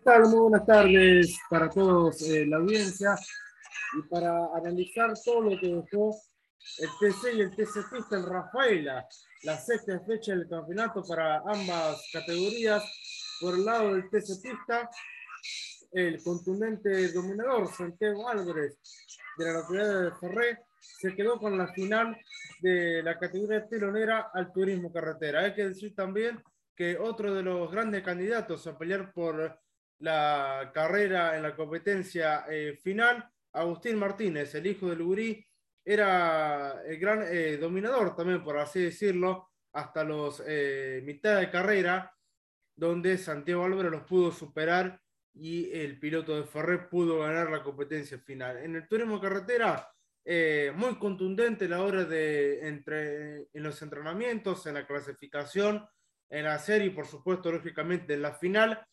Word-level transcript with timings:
¿Qué 0.00 0.04
tal? 0.04 0.22
Muy 0.30 0.38
buenas 0.38 0.64
tardes 0.64 1.38
para 1.50 1.68
todos 1.68 2.22
eh, 2.22 2.46
la 2.46 2.56
audiencia 2.56 3.14
y 3.98 4.08
para 4.08 4.46
analizar 4.54 5.12
todo 5.22 5.42
lo 5.42 5.60
que 5.60 5.66
dejó 5.66 6.16
el 6.78 6.88
TC 6.98 7.34
y 7.34 7.40
el 7.42 7.54
TC 7.54 7.90
Pista 7.92 8.18
Rafaela, 8.22 9.06
la 9.42 9.58
sexta 9.58 10.00
fecha 10.00 10.32
del 10.32 10.48
campeonato 10.48 11.02
para 11.06 11.42
ambas 11.44 12.02
categorías. 12.14 12.82
Por 13.42 13.56
el 13.56 13.64
lado 13.66 13.92
del 13.92 14.08
TC 14.08 14.40
Pista, 14.42 14.88
el 15.92 16.22
contundente 16.22 17.12
dominador 17.12 17.70
Santiago 17.70 18.26
Álvarez 18.26 18.78
de 19.36 19.44
la 19.44 19.52
localidad 19.52 20.02
de 20.02 20.12
Ferré 20.18 20.58
se 20.80 21.14
quedó 21.14 21.38
con 21.38 21.58
la 21.58 21.68
final 21.74 22.16
de 22.62 23.02
la 23.02 23.18
categoría 23.18 23.68
telonera 23.68 24.30
al 24.32 24.50
turismo 24.50 24.90
carretera. 24.90 25.40
Hay 25.40 25.54
que 25.54 25.68
decir 25.68 25.94
también 25.94 26.42
que 26.74 26.96
otro 26.96 27.34
de 27.34 27.42
los 27.42 27.70
grandes 27.70 28.02
candidatos 28.02 28.66
a 28.66 28.78
pelear 28.78 29.12
por 29.12 29.59
la 30.00 30.70
carrera 30.74 31.36
en 31.36 31.42
la 31.42 31.54
competencia 31.54 32.44
eh, 32.48 32.78
final, 32.82 33.28
Agustín 33.52 33.98
Martínez, 33.98 34.54
el 34.54 34.66
hijo 34.66 34.88
del 34.88 35.02
Gurí, 35.02 35.44
era 35.84 36.82
el 36.86 36.98
gran 36.98 37.24
eh, 37.26 37.56
dominador 37.56 38.14
también, 38.14 38.42
por 38.42 38.58
así 38.58 38.80
decirlo, 38.80 39.50
hasta 39.72 40.04
los 40.04 40.42
eh, 40.46 41.02
mitad 41.04 41.38
de 41.38 41.50
carrera, 41.50 42.14
donde 42.74 43.18
Santiago 43.18 43.64
Álvarez 43.64 43.92
los 43.92 44.02
pudo 44.04 44.32
superar 44.32 45.00
y 45.34 45.70
el 45.72 45.98
piloto 45.98 46.36
de 46.36 46.44
Ferrer 46.44 46.88
pudo 46.88 47.20
ganar 47.20 47.50
la 47.50 47.62
competencia 47.62 48.18
final. 48.18 48.58
En 48.58 48.76
el 48.76 48.88
turismo 48.88 49.20
carretera, 49.20 49.88
muy 50.74 50.96
contundente 50.98 51.68
la 51.68 51.82
hora 51.82 52.04
de 52.04 52.66
entre 52.66 53.48
en 53.52 53.62
los 53.62 53.80
entrenamientos, 53.82 54.66
en 54.66 54.74
la 54.74 54.86
clasificación, 54.86 55.86
en 56.30 56.44
la 56.44 56.58
serie 56.58 56.88
y 56.88 56.90
por 56.90 57.06
supuesto, 57.06 57.52
lógicamente, 57.52 58.14
en 58.14 58.22
la 58.22 58.32
final 58.32 58.86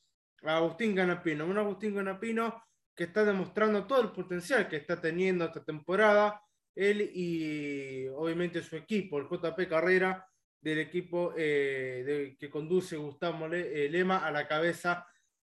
Agustín 0.43 0.95
Ganapino. 0.95 1.45
Un 1.45 1.57
Agustín 1.57 1.95
Ganapino 1.95 2.63
que 2.95 3.05
está 3.05 3.23
demostrando 3.23 3.85
todo 3.85 4.01
el 4.01 4.11
potencial 4.11 4.67
que 4.67 4.77
está 4.77 4.99
teniendo 4.99 5.45
esta 5.45 5.63
temporada, 5.63 6.41
él 6.73 7.11
y 7.13 8.07
obviamente 8.07 8.63
su 8.63 8.75
equipo, 8.75 9.19
el 9.19 9.27
JP 9.27 9.69
Carrera, 9.69 10.27
del 10.59 10.79
equipo 10.79 11.33
eh, 11.37 12.35
que 12.39 12.49
conduce 12.49 12.97
Gustavo 12.97 13.53
eh, 13.53 13.87
Lema 13.89 14.25
a 14.25 14.31
la 14.31 14.47
cabeza 14.47 15.05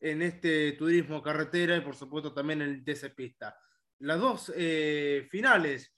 en 0.00 0.22
este 0.22 0.72
turismo 0.72 1.22
carretera 1.22 1.76
y 1.76 1.81
por 1.81 1.97
supuesto 1.97 2.32
también 2.32 2.62
en 2.62 2.70
el 2.70 2.84
TC 2.84 3.14
Pista. 3.14 3.56
Las 3.99 4.20
dos 4.20 4.53
eh, 4.56 5.26
finales, 5.31 5.93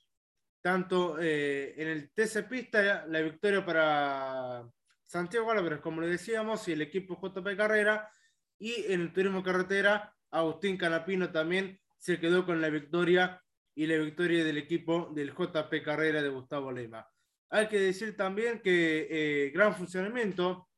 tanto 0.63 1.19
en 1.21 1.89
el 1.89 2.11
TC 2.13 2.49
Pista, 2.49 3.07
la 3.07 3.21
victoria 3.21 3.65
para 3.65 4.67
Santiago 5.05 5.51
Álvarez, 5.51 5.81
como 5.81 6.01
le 6.01 6.09
decíamos, 6.09 6.67
y 6.69 6.73
el 6.73 6.83
equipo 6.83 7.21
JP 7.21 7.57
Carrera, 7.57 8.11
y 8.59 8.93
en 8.93 9.01
el 9.01 9.13
turismo 9.13 9.43
carretera, 9.43 10.15
Agustín 10.31 10.77
Canapino 10.77 11.31
también 11.31 11.81
se 11.99 12.19
quedó 12.19 12.45
con 12.45 12.61
la 12.61 12.69
victoria 12.69 13.43
y 13.75 13.87
la 13.87 13.97
victoria 13.97 14.45
del 14.45 14.59
equipo 14.59 15.11
del 15.15 15.33
JP 15.33 15.83
Carrera 15.85 16.23
de 16.23 16.29
Gustavo 16.29 16.71
Lema. 16.71 17.09
Hay 17.51 17.69
que 17.69 17.79
decir 17.79 18.17
también 18.17 18.61
que 18.61 19.07
eh, 19.11 19.51
gran 19.51 19.75
funcionamiento 19.75 20.69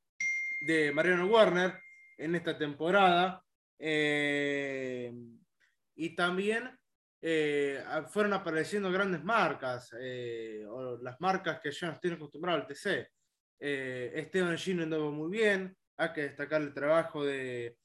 de 0.66 0.92
Mariano 0.92 1.26
Warner 1.26 1.78
en 2.18 2.34
esta 2.34 2.56
temporada 2.56 3.42
eh, 3.78 5.12
y 5.94 6.14
también 6.14 6.70
eh, 7.22 7.82
fueron 8.08 8.34
apareciendo 8.34 8.90
grandes 8.90 9.24
marcas, 9.24 9.90
o 10.68 10.98
las 11.02 11.20
marcas 11.20 11.60
que 11.60 11.70
ya 11.70 11.88
nos 11.88 12.00
tienen 12.00 12.18
acostumbrado 12.18 12.60
al 12.60 12.66
TC. 12.66 13.08
Esteban 13.58 14.58
Gino 14.58 14.82
andaba 14.82 15.10
muy 15.10 15.30
bien, 15.30 15.74
hay 15.96 16.12
que 16.12 16.22
destacar 16.22 16.62
el 16.62 16.74
trabajo 16.74 17.24
de 17.24 17.76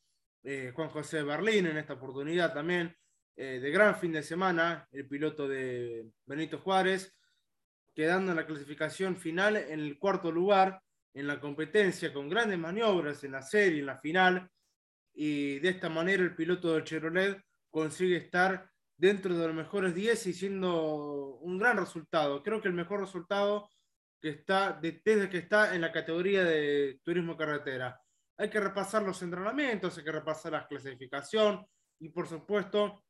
eh, 0.44 0.72
Juan 0.76 0.90
José 0.90 1.24
Berlín 1.24 1.68
en 1.68 1.78
esta 1.78 1.94
oportunidad 1.94 2.54
también, 2.54 2.96
eh, 3.36 3.60
de 3.60 3.72
gran 3.72 3.96
fin 3.96 4.12
de 4.12 4.24
semana, 4.24 4.88
el 4.92 5.08
piloto 5.08 5.48
de 5.48 6.10
Benito 6.26 6.60
Juárez, 6.60 7.16
quedando 7.94 8.32
en 8.32 8.38
la 8.38 8.46
clasificación 8.46 9.16
final 9.16 9.58
en 9.58 9.80
el 9.80 9.98
cuarto 10.00 10.32
lugar 10.32 10.82
en 11.14 11.28
la 11.28 11.40
competencia 11.40 12.14
con 12.14 12.30
grandes 12.30 12.58
maniobras 12.58 13.24
en 13.24 13.34
la 13.34 13.42
serie, 13.42 13.80
en 13.80 13.86
la 13.86 14.00
final, 14.00 14.50
y 15.14 15.60
de 15.60 15.70
esta 15.70 15.90
manera 15.90 16.24
el 16.24 16.36
piloto 16.36 16.74
de 16.74 16.84
Chevrolet 16.84 17.42
consigue 17.70 18.18
estar 18.18 18.70
dentro 18.98 19.36
de 19.36 19.48
los 19.48 19.56
mejores 19.56 19.94
10 19.94 20.28
y 20.28 20.34
siendo 20.34 21.38
un 21.40 21.58
gran 21.58 21.78
resultado. 21.78 22.42
Creo 22.44 22.62
que 22.62 22.70
el 22.70 22.74
mejor 22.74 23.02
resultado 23.02 23.70
que 24.22 24.30
está 24.30 24.80
desde 24.82 25.30
que 25.30 25.40
está 25.40 25.76
en 25.76 25.82
la 25.82 25.92
categoría 25.92 26.44
de 26.44 27.00
turismo 27.04 27.36
carretera. 27.36 28.01
Hay 28.42 28.50
que 28.50 28.60
repasar 28.60 29.04
los 29.04 29.22
entrenamientos, 29.22 29.96
hay 30.00 30.04
que 30.04 30.12
repasar 30.12 30.54
la 30.54 30.68
clasificación 30.68 31.64
y 32.00 32.10
por 32.10 32.28
supuesto 32.28 33.06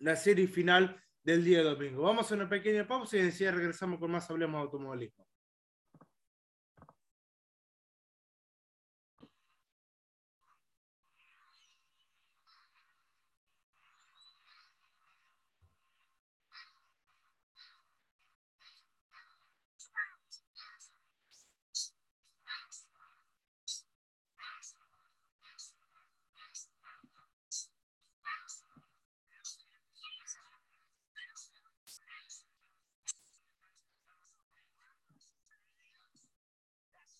la 0.00 0.14
serie 0.14 0.46
final 0.46 1.02
del 1.22 1.42
día 1.42 1.62
domingo. 1.62 2.02
Vamos 2.02 2.30
a 2.30 2.34
una 2.34 2.50
pequeña 2.50 2.86
pausa 2.86 3.16
y 3.16 3.20
enseguida 3.20 3.52
regresamos 3.52 3.98
con 3.98 4.10
más 4.10 4.30
Hablemos 4.30 4.58
de 4.58 4.64
Automovilismo. 4.64 5.26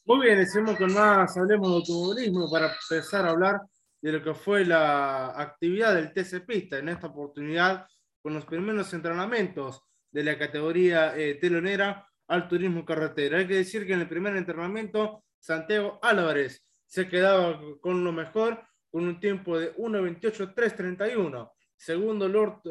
Muy 0.08 0.24
bien, 0.24 0.38
decimos 0.38 0.78
con 0.78 0.94
más, 0.94 1.36
hablemos 1.36 1.68
de 1.68 1.76
automovilismo 1.76 2.50
para 2.50 2.72
empezar 2.72 3.26
a 3.26 3.30
hablar 3.32 3.60
de 4.00 4.12
lo 4.12 4.22
que 4.22 4.32
fue 4.32 4.64
la 4.64 5.38
actividad 5.38 5.94
del 5.94 6.14
TC 6.14 6.46
Pista 6.46 6.78
en 6.78 6.88
esta 6.88 7.08
oportunidad 7.08 7.86
con 8.22 8.32
los 8.32 8.46
primeros 8.46 8.90
entrenamientos 8.94 9.82
de 10.10 10.24
la 10.24 10.38
categoría 10.38 11.14
eh, 11.14 11.34
telonera 11.34 12.08
al 12.26 12.48
turismo 12.48 12.86
carretera. 12.86 13.36
Hay 13.36 13.46
que 13.46 13.56
decir 13.56 13.86
que 13.86 13.92
en 13.92 14.00
el 14.00 14.08
primer 14.08 14.34
entrenamiento 14.34 15.24
Santiago 15.38 15.98
Álvarez 16.00 16.64
se 16.86 17.06
quedaba 17.06 17.60
con 17.82 18.02
lo 18.02 18.10
mejor 18.10 18.62
con 18.90 19.06
un 19.06 19.20
tiempo 19.20 19.58
de 19.58 19.76
1.28.331. 19.76 21.50
Segundo, 21.76 22.24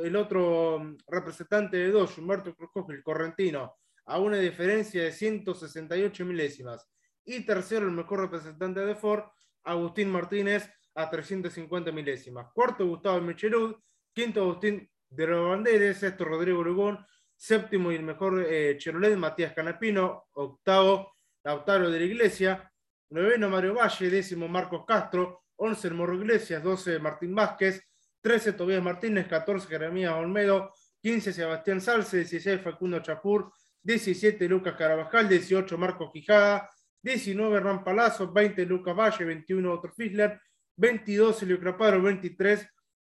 el 0.04 0.16
otro 0.16 0.80
mm, 0.80 0.98
representante 1.06 1.78
de 1.78 1.92
dos, 1.92 2.18
Humberto 2.18 2.56
Cruz, 2.56 2.90
el 2.90 3.04
correntino, 3.04 3.76
a 4.08 4.18
una 4.18 4.38
diferencia 4.38 5.04
de 5.04 5.12
168 5.12 6.26
milésimas 6.26 6.88
y 7.28 7.42
tercero 7.42 7.86
el 7.86 7.92
mejor 7.92 8.22
representante 8.22 8.80
de 8.80 8.96
Ford, 8.96 9.26
Agustín 9.64 10.10
Martínez, 10.10 10.68
a 10.96 11.10
350 11.10 11.92
milésimas. 11.92 12.48
Cuarto, 12.54 12.88
Gustavo 12.88 13.22
Michelud. 13.22 13.76
Quinto, 14.14 14.42
Agustín 14.42 14.90
de 15.10 15.26
Banderes. 15.28 15.98
Sexto, 15.98 16.26
Rodrigo 16.26 16.60
Urugón. 16.60 17.06
Séptimo 17.36 17.92
y 17.92 17.96
el 17.96 18.04
mejor 18.04 18.44
eh, 18.50 18.80
Matías 19.16 19.54
Canapino. 19.54 20.26
Octavo, 20.34 21.14
Lautaro 21.44 21.92
de 21.92 22.00
la 22.00 22.06
Iglesia. 22.06 22.72
Noveno, 23.12 23.50
Mario 23.50 23.76
Valle. 23.76 24.10
Décimo, 24.10 24.48
Marcos 24.48 24.86
Castro. 24.88 25.44
Once, 25.58 25.88
el 25.88 25.94
Morro 25.94 26.16
Iglesias. 26.16 26.64
Doce, 26.64 26.98
Martín 26.98 27.36
Vázquez. 27.36 27.84
Trece, 28.20 28.54
Tobías 28.54 28.82
Martínez. 28.82 29.28
Catorce, 29.28 29.68
Jeremías 29.68 30.14
Olmedo. 30.14 30.72
Quince, 31.00 31.32
Sebastián 31.32 31.80
Salce. 31.80 32.18
Dieciséis, 32.18 32.62
Facundo 32.62 33.00
Chapur. 33.02 33.52
Diecisiete, 33.84 34.48
Lucas 34.48 34.76
Carabajal. 34.76 35.30
Dieciocho, 35.30 35.78
Marcos 35.78 36.10
Quijada. 36.12 36.68
19 37.02 37.58
Hernán 37.58 37.84
Palazzo, 37.84 38.32
20 38.32 38.66
Lucas 38.66 38.96
Valle, 38.96 39.26
21 39.26 39.72
Otto 39.72 39.90
Fisler, 39.90 40.40
22 40.76 41.44
Elio 41.44 41.60
Craparo, 41.60 42.02
23 42.02 42.68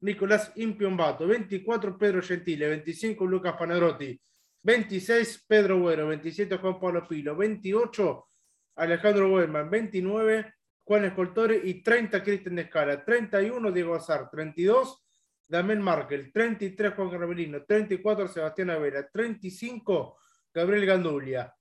Nicolás 0.00 0.52
Impiombato, 0.56 1.26
24 1.26 1.98
Pedro 1.98 2.22
Gentile, 2.22 2.68
25 2.68 3.26
Lucas 3.26 3.56
Panadrotti, 3.56 4.20
26 4.62 5.44
Pedro 5.48 5.78
Bueno, 5.78 6.06
27 6.06 6.56
Juan 6.56 6.78
Pablo 6.78 7.06
Pilo, 7.06 7.36
28 7.36 8.28
Alejandro 8.76 9.28
Buelman, 9.30 9.68
29 9.70 10.54
Juan 10.84 11.04
Escoltore 11.04 11.60
y 11.64 11.82
30 11.82 12.22
Cristian 12.22 12.56
de 12.56 12.62
Escala, 12.62 13.04
31 13.04 13.72
Diego 13.72 13.94
Azar, 13.94 14.30
32 14.30 15.04
Damén 15.48 15.80
Markel, 15.80 16.30
33 16.30 16.92
Juan 16.94 17.10
Carabelino, 17.10 17.64
34 17.64 18.28
Sebastián 18.28 18.70
Avera, 18.70 19.08
35 19.08 20.18
Gabriel 20.52 20.84
Gandulia, 20.84 21.54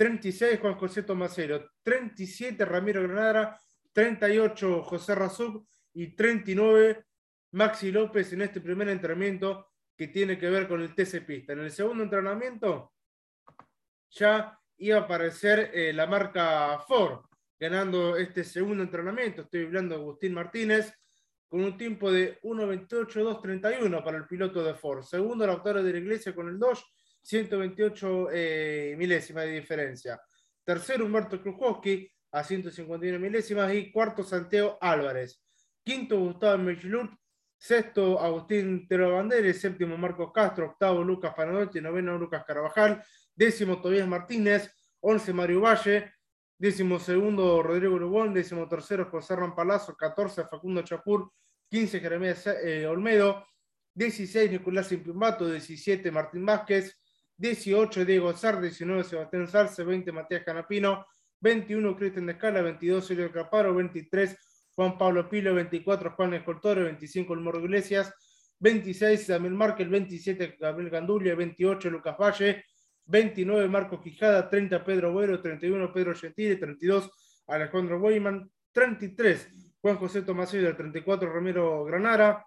36 0.00 0.60
Juan 0.60 0.76
José 0.76 1.02
Tomasero, 1.02 1.72
37 1.82 2.64
Ramiro 2.64 3.02
Granada, 3.02 3.60
38 3.92 4.82
José 4.82 5.14
Razub 5.14 5.68
y 5.92 6.16
39 6.16 7.04
Maxi 7.50 7.92
López 7.92 8.32
en 8.32 8.40
este 8.40 8.62
primer 8.62 8.88
entrenamiento 8.88 9.72
que 9.94 10.08
tiene 10.08 10.38
que 10.38 10.48
ver 10.48 10.66
con 10.66 10.80
el 10.80 10.94
TC 10.94 11.26
Pista. 11.26 11.52
En 11.52 11.58
el 11.58 11.70
segundo 11.70 12.02
entrenamiento 12.02 12.94
ya 14.08 14.58
iba 14.78 14.96
a 14.96 15.02
aparecer 15.02 15.70
eh, 15.74 15.92
la 15.92 16.06
marca 16.06 16.78
Ford 16.88 17.26
ganando 17.58 18.16
este 18.16 18.42
segundo 18.42 18.82
entrenamiento. 18.82 19.42
Estoy 19.42 19.66
hablando 19.66 19.96
de 19.96 20.00
Agustín 20.00 20.32
Martínez, 20.32 20.94
con 21.46 21.62
un 21.62 21.76
tiempo 21.76 22.10
de 22.10 22.40
1.28.231 22.40 24.02
para 24.02 24.16
el 24.16 24.26
piloto 24.26 24.64
de 24.64 24.72
Ford. 24.72 25.02
Segundo, 25.02 25.46
Lautaro 25.46 25.82
de 25.82 25.92
la 25.92 25.98
Iglesia 25.98 26.34
con 26.34 26.48
el 26.48 26.58
Dodge, 26.58 26.84
128 27.22 28.28
eh, 28.32 28.94
milésimas 28.98 29.44
de 29.44 29.52
diferencia. 29.52 30.20
Tercero, 30.64 31.04
Humberto 31.04 31.40
Krujowski 31.40 32.10
a 32.32 32.44
151 32.44 33.18
milésimas. 33.18 33.72
Y 33.74 33.90
cuarto, 33.90 34.22
Santiago 34.22 34.78
Álvarez. 34.80 35.42
Quinto, 35.84 36.18
Gustavo 36.18 36.58
Mechlut. 36.58 37.10
Sexto, 37.56 38.18
Agustín 38.20 38.88
Terobanderes. 38.88 39.60
Séptimo, 39.60 39.96
Marcos 39.96 40.32
Castro. 40.32 40.66
Octavo, 40.66 41.02
Lucas 41.02 41.34
Panadotti. 41.34 41.80
Noveno, 41.80 42.16
Lucas 42.16 42.44
Carvajal. 42.44 43.02
Décimo, 43.34 43.80
Tobias 43.80 44.08
Martínez. 44.08 44.70
Once, 45.00 45.32
Mario 45.32 45.60
Valle. 45.60 46.12
Décimo 46.58 46.98
segundo, 46.98 47.62
Rodrigo 47.62 47.94
Urubón. 47.94 48.34
Décimo 48.34 48.68
tercero, 48.68 49.06
José 49.10 49.36
Rampalazo. 49.36 49.96
14, 49.96 50.44
Facundo 50.44 50.82
Chapur. 50.82 51.32
15, 51.70 52.00
Jeremías 52.00 52.46
eh, 52.46 52.86
Olmedo. 52.86 53.46
16, 53.94 54.50
Nicolás 54.52 54.92
Impimbato. 54.92 55.50
17, 55.50 56.10
Martín 56.10 56.46
Vázquez. 56.46 56.99
18, 57.40 58.04
Diego 58.04 58.32
Zar. 58.32 58.60
19, 58.60 59.04
Sebastián 59.04 59.48
Sarce. 59.48 59.82
20, 59.82 60.12
Matías 60.12 60.44
Canapino. 60.44 61.06
21, 61.40 61.96
Cristian 61.96 62.26
Descala. 62.26 62.62
22, 62.62 63.06
Sergio 63.06 63.32
Caparo. 63.32 63.74
23, 63.74 64.36
Juan 64.76 64.98
Pablo 64.98 65.28
Pilo. 65.28 65.54
24, 65.54 66.10
Juan 66.12 66.34
Escoltore. 66.34 66.82
25, 66.84 67.34
El 67.34 67.40
Morro 67.40 67.60
Iglesias. 67.60 68.12
26, 68.58 69.26
Damián 69.28 69.56
Márquez. 69.56 69.88
27, 69.88 70.56
Gabriel 70.60 70.90
Gandulia. 70.90 71.34
28, 71.34 71.90
Lucas 71.90 72.16
Valle. 72.18 72.64
29 73.10 73.68
Marcos 73.68 74.00
Quijada, 74.00 74.48
30 74.48 74.84
Pedro 74.84 75.12
Buero, 75.12 75.40
31 75.40 75.92
Pedro 75.92 76.14
Gentile, 76.14 76.56
32 76.56 77.10
Alejandro 77.48 77.98
Weyman, 77.98 78.48
33 78.72 79.76
Juan 79.80 79.96
José 79.96 80.22
Tomasilla, 80.22 80.76
34 80.76 81.32
Ramiro 81.32 81.84
Granara, 81.84 82.46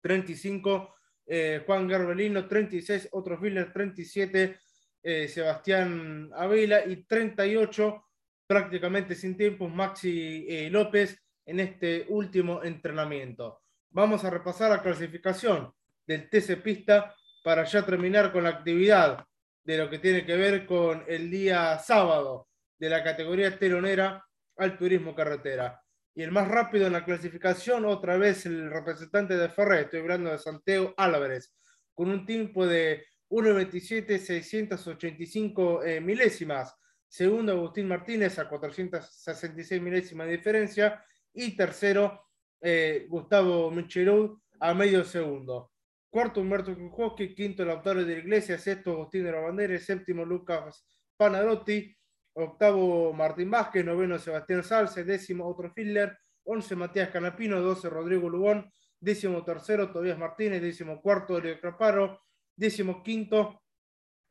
35 0.00 0.96
eh, 1.30 1.62
Juan 1.66 1.86
Garbelino, 1.86 2.48
36 2.48 3.10
otros 3.12 3.38
Filler, 3.38 3.70
37 3.70 4.58
eh, 5.02 5.28
Sebastián 5.28 6.30
Avila 6.34 6.84
y 6.86 7.04
38 7.04 8.04
prácticamente 8.46 9.14
sin 9.14 9.36
tiempo 9.36 9.68
Maxi 9.68 10.46
eh, 10.48 10.70
López 10.70 11.22
en 11.44 11.60
este 11.60 12.06
último 12.08 12.64
entrenamiento. 12.64 13.60
Vamos 13.90 14.24
a 14.24 14.30
repasar 14.30 14.70
la 14.70 14.82
clasificación 14.82 15.70
del 16.06 16.30
TC 16.30 16.62
Pista 16.62 17.14
para 17.44 17.64
ya 17.64 17.84
terminar 17.84 18.32
con 18.32 18.44
la 18.44 18.50
actividad 18.50 19.24
de 19.64 19.78
lo 19.78 19.90
que 19.90 19.98
tiene 19.98 20.24
que 20.24 20.36
ver 20.36 20.64
con 20.64 21.04
el 21.06 21.30
día 21.30 21.78
sábado 21.78 22.48
de 22.78 22.88
la 22.88 23.04
categoría 23.04 23.58
telonera 23.58 24.24
al 24.56 24.78
turismo 24.78 25.14
carretera. 25.14 25.82
Y 26.18 26.22
el 26.24 26.32
más 26.32 26.48
rápido 26.48 26.88
en 26.88 26.94
la 26.94 27.04
clasificación, 27.04 27.84
otra 27.84 28.16
vez 28.16 28.44
el 28.44 28.72
representante 28.72 29.36
de 29.36 29.50
Ferrer, 29.50 29.84
estoy 29.84 30.00
hablando 30.00 30.32
de 30.32 30.38
Santiago 30.38 30.92
Álvarez, 30.96 31.54
con 31.94 32.10
un 32.10 32.26
tiempo 32.26 32.66
de 32.66 33.06
1.27.685 33.30 35.86
eh, 35.86 36.00
milésimas. 36.00 36.74
Segundo, 37.06 37.52
Agustín 37.52 37.86
Martínez 37.86 38.36
a 38.40 38.48
466 38.48 39.80
milésimas 39.80 40.26
de 40.26 40.38
diferencia. 40.38 41.04
Y 41.32 41.56
tercero, 41.56 42.20
eh, 42.62 43.06
Gustavo 43.08 43.70
Michelou 43.70 44.42
a 44.58 44.74
medio 44.74 45.04
segundo. 45.04 45.70
Cuarto, 46.10 46.40
Humberto 46.40 46.76
Kujoski. 46.76 47.32
Quinto, 47.32 47.64
Lautaro 47.64 48.04
de 48.04 48.14
la 48.14 48.20
Iglesia. 48.22 48.58
Sexto, 48.58 48.90
Agustín 48.90 49.22
de 49.22 49.30
la 49.30 49.38
Bandera. 49.38 49.78
Séptimo, 49.78 50.24
Lucas 50.24 50.84
Panarotti. 51.16 51.96
Octavo, 52.44 53.12
Martín 53.12 53.50
Vázquez. 53.50 53.84
Noveno, 53.84 54.18
Sebastián 54.18 54.62
Salce. 54.62 55.04
Décimo, 55.04 55.46
otro 55.46 55.70
Filler. 55.70 56.16
Once, 56.44 56.74
Matías 56.76 57.10
Canapino. 57.10 57.60
Doce, 57.60 57.90
Rodrigo 57.90 58.28
Lugón. 58.28 58.72
Décimo 59.00 59.44
tercero, 59.44 59.90
Tobias 59.90 60.18
Martínez. 60.18 60.62
Décimo 60.62 61.00
cuarto, 61.00 61.34
Darío 61.34 61.60
Craparo. 61.60 62.20
Décimo 62.56 63.02
quinto, 63.02 63.62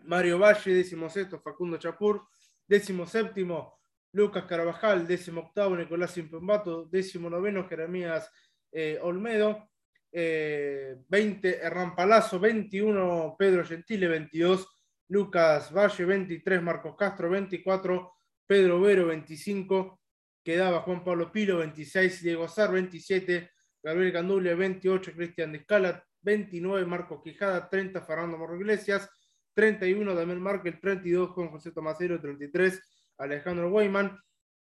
Mario 0.03 0.39
Valle. 0.39 0.73
Décimo 0.73 1.09
sexto, 1.09 1.39
Facundo 1.39 1.77
Chapur. 1.77 2.27
Décimo 2.67 3.05
séptimo, 3.05 3.79
Lucas 4.11 4.45
Carvajal. 4.45 5.05
Décimo 5.07 5.41
octavo, 5.41 5.75
Nicolás 5.75 6.17
Impembato. 6.17 6.85
Décimo 6.85 7.29
noveno, 7.29 7.67
Jeremías 7.67 8.31
eh, 8.71 8.99
Olmedo. 9.01 9.69
20 10.11 11.49
eh, 11.49 11.59
Hernán 11.61 11.95
Palazzo, 11.95 12.39
21 12.39 13.35
Pedro 13.37 13.63
Gentile, 13.65 14.07
22 14.07 14.67
Lucas 15.09 15.71
Valle, 15.71 16.05
23 16.05 16.61
Marcos 16.61 16.95
Castro, 16.95 17.29
24 17.29 18.13
Pedro 18.45 18.81
Vero, 18.81 19.07
25 19.07 19.99
quedaba 20.43 20.81
Juan 20.81 21.03
Pablo 21.03 21.31
Pilo, 21.31 21.57
26 21.57 22.23
Diego 22.23 22.47
Zar, 22.47 22.71
27 22.71 23.51
Gabriel 23.83 24.13
Candulia, 24.13 24.55
28 24.55 25.11
Cristian 25.13 25.51
Descala, 25.51 26.03
29 26.21 26.85
Marcos 26.85 27.21
Quijada, 27.21 27.69
30 27.69 28.01
Fernando 28.01 28.37
Morro 28.37 28.55
Iglesias, 28.55 29.09
31 29.53 30.13
Damián 30.13 30.41
Márquez, 30.41 30.79
32 30.79 31.29
Juan 31.31 31.49
José 31.49 31.71
Tomasero, 31.71 32.19
33 32.19 32.81
Alejandro 33.17 33.69
Weyman, 33.69 34.17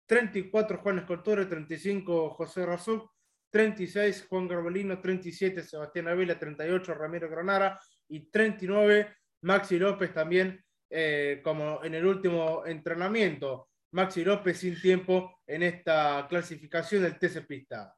34 0.05 0.77
Juan 0.79 0.99
Escoltore, 0.99 1.45
35 1.45 2.29
José 2.31 2.65
Razú, 2.65 3.09
36 3.49 4.25
Juan 4.29 4.47
Garbelino, 4.47 4.99
37 4.99 5.63
Sebastián 5.63 6.07
Avila, 6.07 6.37
38 6.37 6.93
Ramiro 6.93 7.29
Granara 7.29 7.79
y 8.09 8.29
39 8.29 9.15
Maxi 9.43 9.77
López 9.77 10.13
también, 10.13 10.63
eh, 10.89 11.41
como 11.43 11.83
en 11.83 11.93
el 11.93 12.05
último 12.05 12.65
entrenamiento. 12.65 13.69
Maxi 13.91 14.23
López 14.23 14.57
sin 14.57 14.79
tiempo 14.79 15.39
en 15.45 15.63
esta 15.63 16.25
clasificación 16.27 17.03
del 17.03 17.19
TC 17.19 17.45
Pista. 17.45 17.93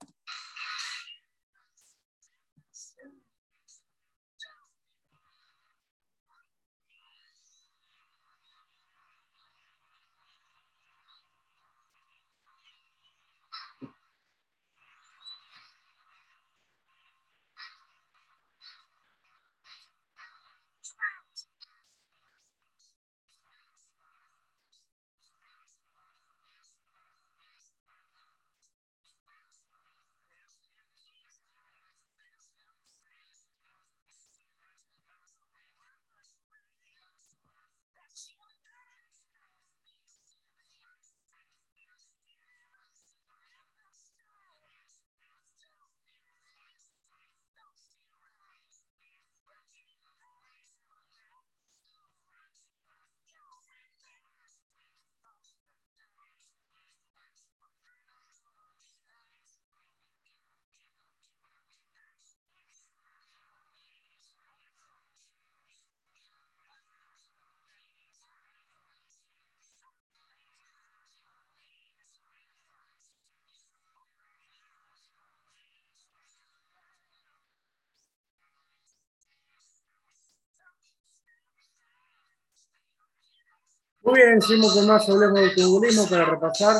Muy 84.05 84.21
bien, 84.21 84.39
seguimos 84.39 84.75
con 84.75 84.85
más 84.85 85.09
Hablemos 85.09 85.33
del 85.33 85.49
Automovilismo 85.49 86.07
para 86.07 86.25
repasar 86.25 86.77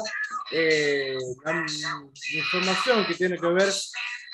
eh, 0.51 1.17
la 1.44 1.65
información 2.36 3.03
que 3.08 3.15
tiene 3.15 3.39
que 3.39 3.48
ver 3.48 3.70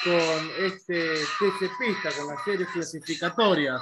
con 0.03 0.65
este 0.65 1.13
TC 1.39 1.71
Pista, 1.79 2.10
con 2.17 2.27
las 2.27 2.43
series 2.43 2.67
clasificatorias 2.67 3.81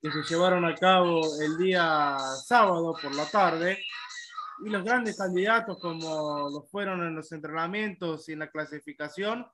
que 0.00 0.12
se 0.12 0.22
llevaron 0.22 0.64
a 0.64 0.76
cabo 0.76 1.20
el 1.40 1.58
día 1.58 2.16
sábado 2.44 2.96
por 3.02 3.12
la 3.12 3.28
tarde. 3.28 3.84
Y 4.64 4.68
los 4.68 4.84
grandes 4.84 5.16
candidatos, 5.16 5.80
como 5.80 6.48
lo 6.48 6.62
fueron 6.62 7.02
en 7.02 7.16
los 7.16 7.32
entrenamientos 7.32 8.28
y 8.28 8.34
en 8.34 8.38
la 8.38 8.50
clasificación, 8.52 9.44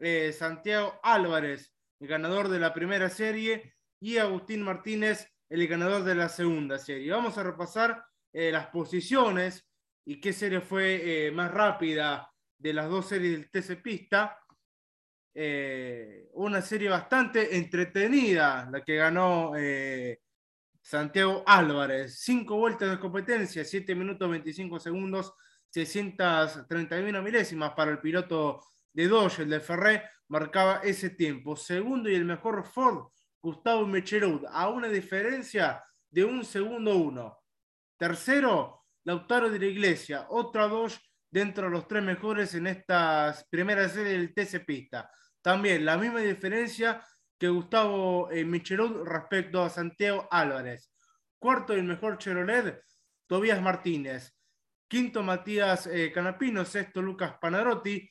eh, 0.00 0.32
Santiago 0.32 0.98
Álvarez, 1.00 1.72
el 2.00 2.08
ganador 2.08 2.48
de 2.48 2.58
la 2.58 2.74
primera 2.74 3.08
serie, 3.08 3.76
y 4.00 4.18
Agustín 4.18 4.62
Martínez, 4.62 5.33
el 5.54 5.68
ganador 5.68 6.02
de 6.02 6.16
la 6.16 6.28
segunda 6.28 6.80
serie. 6.80 7.12
Vamos 7.12 7.38
a 7.38 7.44
repasar 7.44 8.04
eh, 8.32 8.50
las 8.50 8.66
posiciones 8.66 9.64
y 10.04 10.20
qué 10.20 10.32
serie 10.32 10.60
fue 10.60 11.26
eh, 11.26 11.30
más 11.30 11.48
rápida 11.52 12.28
de 12.58 12.72
las 12.72 12.90
dos 12.90 13.06
series 13.06 13.38
del 13.38 13.50
TC 13.50 13.80
Pista. 13.80 14.36
Eh, 15.32 16.28
una 16.32 16.60
serie 16.60 16.88
bastante 16.88 17.56
entretenida, 17.56 18.68
la 18.68 18.82
que 18.82 18.96
ganó 18.96 19.52
Santiago 20.82 21.44
Álvarez. 21.46 22.18
Cinco 22.18 22.56
vueltas 22.56 22.90
de 22.90 22.98
competencia, 22.98 23.64
7 23.64 23.94
minutos 23.94 24.28
25 24.28 24.80
segundos, 24.80 25.34
631 25.70 27.22
milésimas 27.22 27.74
para 27.74 27.92
el 27.92 28.00
piloto 28.00 28.60
de 28.92 29.06
Dodge, 29.06 29.42
el 29.42 29.50
de 29.50 29.60
Ferré, 29.60 30.02
marcaba 30.26 30.80
ese 30.82 31.10
tiempo. 31.10 31.54
Segundo 31.54 32.10
y 32.10 32.16
el 32.16 32.24
mejor 32.24 32.64
Ford, 32.64 33.13
Gustavo 33.44 33.86
Mecherud, 33.86 34.46
a 34.50 34.70
una 34.70 34.88
diferencia 34.88 35.84
de 36.10 36.24
un 36.24 36.46
segundo 36.46 36.96
uno. 36.96 37.42
Tercero, 37.98 38.86
Lautaro 39.04 39.50
de 39.50 39.58
la 39.58 39.66
Iglesia, 39.66 40.26
otra 40.30 40.66
Dodge 40.66 40.98
dentro 41.30 41.64
de 41.66 41.70
los 41.70 41.86
tres 41.86 42.02
mejores 42.02 42.54
en 42.54 42.66
estas 42.66 43.46
primeras 43.50 43.92
series 43.92 44.16
del 44.16 44.32
TC 44.32 44.64
Pista. 44.64 45.10
También 45.42 45.84
la 45.84 45.98
misma 45.98 46.20
diferencia 46.20 47.04
que 47.38 47.48
Gustavo 47.48 48.30
eh, 48.30 48.46
respecto 49.04 49.62
a 49.62 49.68
Santiago 49.68 50.26
Álvarez. 50.30 50.90
Cuarto, 51.38 51.74
el 51.74 51.84
mejor 51.84 52.16
Chevrolet, 52.16 52.80
Tobías 53.26 53.60
Martínez. 53.60 54.34
Quinto, 54.88 55.22
Matías 55.22 55.86
eh, 55.86 56.10
Canapino. 56.10 56.64
Sexto, 56.64 57.02
Lucas 57.02 57.34
Panarotti. 57.38 58.10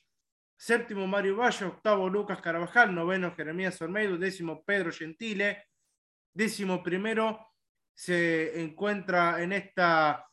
Séptimo, 0.56 1.06
Mario 1.06 1.36
Bayo. 1.36 1.68
Octavo, 1.68 2.08
Lucas 2.08 2.40
Carabajal. 2.40 2.94
Noveno, 2.94 3.34
Jeremías 3.34 3.80
Olmedo. 3.82 4.16
Décimo, 4.16 4.64
Pedro 4.64 4.92
Gentile. 4.92 5.68
Décimo 6.32 6.82
primero, 6.82 7.54
se 7.94 8.60
encuentra 8.60 9.40
en 9.40 9.52
esta 9.52 10.26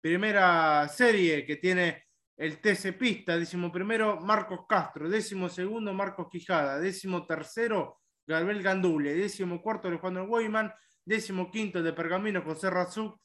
primera 0.00 0.88
serie 0.88 1.44
que 1.44 1.56
tiene 1.56 2.04
el 2.36 2.58
TC 2.60 2.96
Pista, 2.96 3.36
décimo 3.36 3.70
primero 3.70 4.18
Marcos 4.18 4.60
Castro, 4.66 5.10
décimo 5.10 5.48
segundo 5.50 5.92
Marcos 5.92 6.28
Quijada, 6.30 6.78
décimo 6.78 7.26
tercero 7.26 8.00
Gabriel 8.26 8.62
Gandule, 8.62 9.14
décimo 9.14 9.60
cuarto 9.60 9.88
Alejandro 9.88 10.24
Weyman, 10.24 10.72
décimo 11.04 11.50
quinto 11.50 11.82
de 11.82 11.92
Pergamino 11.92 12.40
José 12.40 12.70
Razuk, 12.70 13.20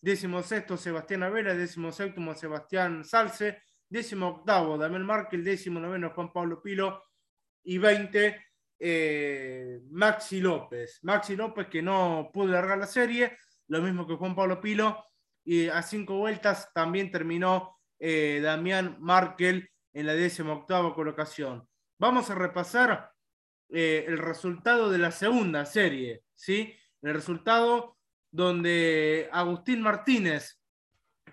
décimo 0.00 0.42
sexto 0.42 0.76
Sebastián 0.76 1.24
Avera, 1.24 1.54
décimo 1.54 1.90
séptimo 1.90 2.34
Sebastián 2.34 3.04
Salce, 3.04 3.60
décimo 3.90 4.28
octavo 4.28 4.78
Damián 4.78 5.04
Markel, 5.04 5.44
décimo 5.44 5.80
noveno 5.80 6.10
Juan 6.10 6.32
Pablo 6.32 6.62
Pilo 6.62 7.04
y 7.64 7.76
veinte 7.76 8.46
eh, 8.78 9.80
Maxi 9.90 10.40
López. 10.40 11.00
Maxi 11.02 11.36
López 11.36 11.66
que 11.66 11.82
no 11.82 12.30
pudo 12.32 12.46
largar 12.46 12.78
la 12.78 12.86
serie, 12.86 13.36
lo 13.66 13.82
mismo 13.82 14.06
que 14.06 14.14
Juan 14.14 14.34
Pablo 14.34 14.60
Pilo, 14.60 15.04
y 15.44 15.68
a 15.68 15.82
cinco 15.82 16.18
vueltas 16.18 16.72
también 16.72 17.10
terminó 17.10 17.78
eh, 17.98 18.40
Damián 18.42 18.96
Markel 19.00 19.68
en 19.92 20.06
la 20.06 20.14
décima 20.14 20.52
octava 20.52 20.94
colocación. 20.94 21.68
Vamos 21.98 22.30
a 22.30 22.36
repasar 22.36 23.10
eh, 23.70 24.04
el 24.06 24.18
resultado 24.18 24.88
de 24.88 24.98
la 24.98 25.10
segunda 25.10 25.66
serie, 25.66 26.22
¿sí? 26.34 26.74
El 27.02 27.14
resultado 27.14 27.96
donde 28.30 29.28
Agustín 29.32 29.82
Martínez 29.82 30.60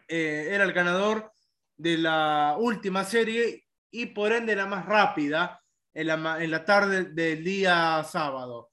era 0.08 0.64
el 0.64 0.72
ganador 0.72 1.32
de 1.78 1.98
la 1.98 2.56
última 2.60 3.04
serie 3.04 3.66
y 3.92 4.06
por 4.08 4.32
ende 4.32 4.56
la 4.56 4.66
más 4.66 4.86
rápida 4.86 5.62
en 5.94 6.08
la, 6.08 6.44
en 6.44 6.50
la 6.52 6.66
tarde 6.66 7.06
del 7.06 7.44
día 7.44 8.04
sábado, 8.04 8.72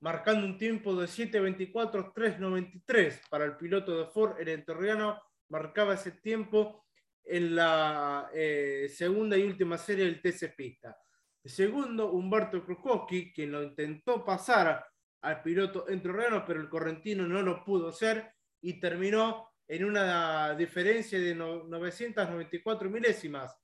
marcando 0.00 0.46
un 0.46 0.58
tiempo 0.58 0.94
de 0.94 1.06
7.24-3.93 1.06 3.28
para 3.28 3.44
el 3.44 3.56
piloto 3.56 3.98
de 3.98 4.06
Ford, 4.06 4.40
el 4.40 4.48
entorriano, 4.48 5.20
marcaba 5.48 5.94
ese 5.94 6.12
tiempo 6.12 6.86
en 7.24 7.56
la 7.56 8.30
eh, 8.34 8.88
segunda 8.92 9.36
y 9.36 9.44
última 9.44 9.78
serie 9.78 10.04
del 10.04 10.20
TC 10.20 10.54
Pista. 10.56 10.96
Segundo, 11.44 12.12
Humberto 12.12 12.64
Krukowski, 12.64 13.32
quien 13.32 13.52
lo 13.52 13.62
intentó 13.62 14.24
pasar 14.24 14.84
al 15.22 15.42
piloto 15.42 15.88
entrerriano, 15.88 16.44
pero 16.46 16.60
el 16.60 16.68
correntino 16.68 17.26
no 17.26 17.42
lo 17.42 17.64
pudo 17.64 17.88
hacer 17.88 18.32
y 18.60 18.80
terminó 18.80 19.53
en 19.66 19.84
una 19.84 20.54
diferencia 20.54 21.18
de 21.18 21.34
994 21.34 22.90
milésimas, 22.90 23.56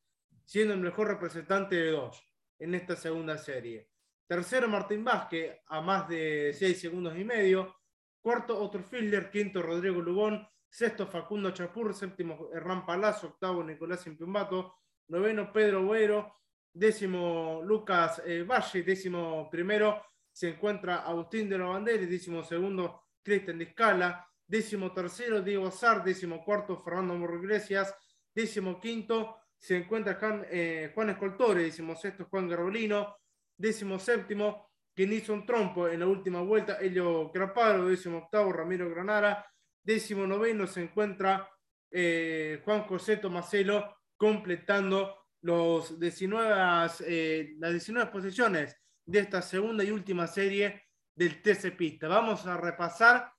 siendo 0.44 0.74
el 0.74 0.80
mejor 0.80 1.08
representante 1.08 1.76
de 1.76 1.90
dos 1.90 2.24
en 2.58 2.74
esta 2.74 2.96
segunda 2.96 3.36
serie. 3.38 3.88
Tercero, 4.26 4.68
Martín 4.68 5.02
Vázquez, 5.02 5.58
a 5.66 5.80
más 5.80 6.08
de 6.08 6.54
6 6.56 6.80
segundos 6.80 7.18
y 7.18 7.24
medio. 7.24 7.74
Cuarto, 8.20 8.56
otro 8.62 8.82
fielder. 8.82 9.28
Quinto, 9.28 9.60
Rodrigo 9.60 10.00
Lugón, 10.00 10.46
Sexto, 10.68 11.06
Facundo 11.08 11.50
Chapur. 11.50 11.92
Séptimo, 11.94 12.48
Hernán 12.54 12.86
Palazzo. 12.86 13.26
Octavo, 13.26 13.64
Nicolás 13.64 14.06
Impiumbato. 14.06 14.76
Noveno, 15.08 15.52
Pedro 15.52 15.84
Güero. 15.84 16.32
Décimo, 16.72 17.60
Lucas 17.64 18.22
eh, 18.24 18.44
Valle. 18.44 18.84
Décimo 18.84 19.50
primero, 19.50 20.00
se 20.30 20.50
encuentra 20.50 20.98
Agustín 20.98 21.48
de 21.48 21.58
Novandere. 21.58 22.06
Décimo 22.06 22.44
segundo, 22.44 23.02
Cristian 23.20 23.58
Discala. 23.58 24.29
Décimo 24.50 24.92
tercero, 24.92 25.40
Diego 25.40 25.68
Azar. 25.68 26.02
Décimo 26.02 26.44
cuarto, 26.44 26.82
Fernando 26.82 27.14
Morro 27.14 27.38
Iglesias. 27.38 27.94
Décimo 28.34 28.80
quinto, 28.80 29.36
se 29.56 29.76
encuentra 29.76 30.14
Juan, 30.16 30.44
eh, 30.50 30.90
Juan 30.92 31.10
Escoltore. 31.10 31.62
Décimo 31.62 31.94
sexto, 31.94 32.26
Juan 32.26 32.48
Garbolino. 32.48 33.16
Décimo 33.56 33.98
séptimo, 34.00 34.72
quien 34.92 35.22
trompo 35.46 35.86
en 35.86 36.00
la 36.00 36.06
última 36.06 36.40
vuelta, 36.40 36.78
Elio 36.80 37.30
Craparo. 37.32 37.86
Décimo 37.86 38.18
octavo, 38.18 38.52
Ramiro 38.52 38.90
Granara 38.90 39.46
décimo 39.82 40.26
noveno 40.26 40.66
se 40.66 40.82
encuentra 40.82 41.48
eh, 41.90 42.60
Juan 42.64 42.82
José 42.82 43.16
Tomaselo 43.16 43.96
completando 44.16 45.16
los 45.42 45.98
19, 45.98 46.90
eh, 47.06 47.54
las 47.58 47.72
19 47.72 48.10
posiciones 48.10 48.76
de 49.06 49.20
esta 49.20 49.40
segunda 49.40 49.82
y 49.82 49.90
última 49.90 50.26
serie 50.26 50.84
del 51.14 51.40
TC 51.40 51.76
Pista. 51.76 52.08
Vamos 52.08 52.46
a 52.46 52.56
repasar 52.56 53.32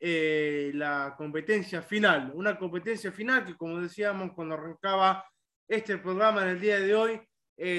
eh, 0.00 0.72
la 0.74 1.14
competencia 1.16 1.82
final, 1.82 2.32
una 2.34 2.58
competencia 2.58 3.12
final 3.12 3.44
que 3.44 3.56
como 3.56 3.80
decíamos 3.80 4.32
cuando 4.32 4.54
arrancaba 4.54 5.24
este 5.68 5.98
programa 5.98 6.42
en 6.42 6.48
el 6.48 6.60
día 6.60 6.80
de 6.80 6.94
hoy, 6.94 7.20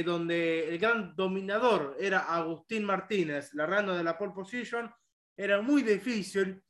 donde 0.06 0.70
el 0.70 0.78
gran 0.78 1.16
dominador 1.16 1.98
era 2.00 2.20
Agustín 2.20 2.86
Martínez, 2.86 3.52
largando 3.56 3.98
de 3.98 4.04
la 4.04 4.16
pole 4.16 4.32
position, 4.32 4.94
era 5.36 5.60
muy 5.60 5.82
difícil 5.82 6.62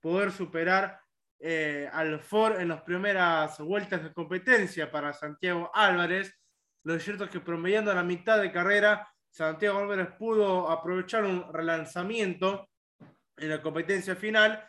poder 0.00 0.32
superar 0.32 0.98
eh, 1.40 1.88
al 1.92 2.20
Ford 2.20 2.58
en 2.58 2.68
las 2.68 2.82
primeras 2.82 3.58
vueltas 3.58 4.02
de 4.02 4.12
competencia 4.12 4.90
para 4.90 5.12
Santiago 5.12 5.70
Álvarez. 5.74 6.34
Lo 6.84 6.98
cierto 6.98 7.24
es 7.24 7.30
que 7.30 7.40
promediando 7.40 7.92
la 7.92 8.02
mitad 8.02 8.40
de 8.40 8.52
carrera, 8.52 9.06
Santiago 9.30 9.78
Álvarez 9.78 10.08
pudo 10.18 10.70
aprovechar 10.70 11.24
un 11.24 11.52
relanzamiento 11.52 12.68
en 13.36 13.50
la 13.50 13.60
competencia 13.60 14.16
final 14.16 14.66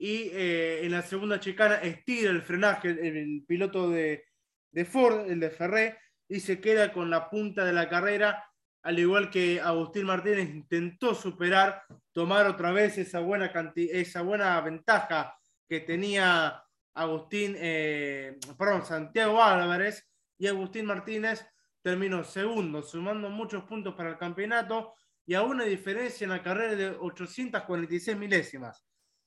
y 0.00 0.30
eh, 0.32 0.86
en 0.86 0.92
la 0.92 1.02
segunda 1.02 1.38
chicana 1.38 1.74
estira 1.76 2.30
el 2.30 2.40
frenaje 2.40 2.88
el, 2.88 3.44
piloto 3.46 3.90
de, 3.90 4.24
de, 4.72 4.84
Ford, 4.86 5.30
el 5.30 5.38
de 5.38 5.50
Ferré, 5.50 5.98
y 6.26 6.40
se 6.40 6.58
queda 6.58 6.90
con 6.90 7.10
la 7.10 7.28
punta 7.28 7.66
de 7.66 7.74
la 7.74 7.86
carrera 7.86 8.42
al 8.82 8.98
igual 8.98 9.30
que 9.30 9.60
Agustín 9.60 10.06
Martínez 10.06 10.48
intentó 10.48 11.14
superar, 11.14 11.82
tomar 12.12 12.46
otra 12.46 12.72
vez 12.72 12.96
esa 12.96 13.20
buena, 13.20 13.52
esa 13.76 14.22
buena 14.22 14.58
ventaja 14.62 15.38
que 15.68 15.80
tenía 15.80 16.62
Agustín, 16.94 17.54
eh, 17.58 18.38
Santiago 18.84 19.42
Álvarez, 19.42 20.08
y 20.38 20.46
Agustín 20.46 20.86
Martínez 20.86 21.46
terminó 21.82 22.24
segundo, 22.24 22.82
sumando 22.82 23.28
muchos 23.28 23.64
puntos 23.64 23.94
para 23.94 24.08
el 24.08 24.16
campeonato 24.16 24.94
y 25.26 25.34
a 25.34 25.42
una 25.42 25.64
diferencia 25.64 26.24
en 26.24 26.30
la 26.30 26.42
carrera 26.42 26.74
de 26.74 26.88
846 26.98 28.16
milésimas. 28.16 28.82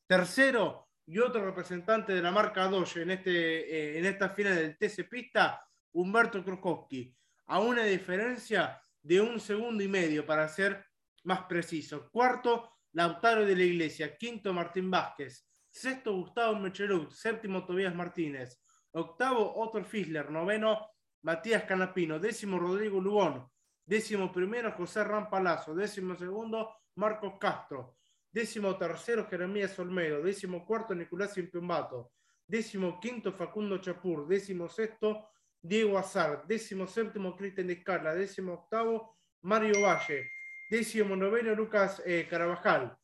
Tercero 0.07 0.89
y 1.05 1.19
otro 1.19 1.45
representante 1.45 2.13
de 2.13 2.21
la 2.21 2.31
marca 2.31 2.67
Dodge 2.67 3.01
en, 3.01 3.11
este, 3.11 3.31
eh, 3.31 3.99
en 3.99 4.05
esta 4.05 4.29
final 4.29 4.55
del 4.55 4.77
TC 4.77 5.09
Pista, 5.09 5.61
Humberto 5.93 6.43
Krukowski, 6.43 7.15
a 7.47 7.59
una 7.59 7.83
diferencia 7.83 8.81
de 9.01 9.21
un 9.21 9.39
segundo 9.39 9.83
y 9.83 9.87
medio, 9.87 10.25
para 10.25 10.47
ser 10.47 10.85
más 11.23 11.43
preciso. 11.43 12.09
Cuarto, 12.09 12.73
Lautaro 12.93 13.45
de 13.45 13.55
la 13.55 13.63
Iglesia. 13.63 14.15
Quinto, 14.17 14.53
Martín 14.53 14.89
Vázquez. 14.89 15.47
Sexto, 15.69 16.13
Gustavo 16.13 16.55
Mecherut. 16.59 17.11
Séptimo, 17.11 17.65
Tobías 17.65 17.93
Martínez. 17.93 18.61
Octavo, 18.91 19.59
Otto 19.59 19.83
Fisler. 19.83 20.29
Noveno, 20.29 20.89
Matías 21.23 21.63
Canapino. 21.63 22.19
Décimo, 22.19 22.59
Rodrigo 22.59 23.01
Lugón. 23.01 23.49
Décimo 23.85 24.31
primero, 24.31 24.71
José 24.71 25.03
Rampalazo. 25.03 25.73
Décimo 25.73 26.15
segundo, 26.15 26.75
Marcos 26.95 27.33
Castro. 27.39 27.97
Décimo 28.33 28.75
tercero, 28.77 29.27
Jeremías 29.29 29.77
Olmedo. 29.77 30.21
Décimo 30.23 30.65
cuarto, 30.65 30.95
Nicolás 30.95 31.37
Impiumbato. 31.37 32.11
Décimo 32.47 32.99
quinto, 32.99 33.31
Facundo 33.31 33.77
Chapur. 33.77 34.27
Décimo 34.27 34.67
sexto, 34.67 35.29
Diego 35.63 35.97
Azar, 35.97 36.45
décimo 36.45 36.87
séptimo 36.87 37.37
Cristian 37.37 37.67
Descarla, 37.67 38.13
décimo 38.13 38.53
octavo 38.53 39.15
Mario 39.43 39.81
Valle, 39.81 40.29
décimo 40.69 41.15
noveno 41.15 41.55
Lucas 41.55 42.03
eh, 42.05 42.27
Carabajal, 42.29 42.97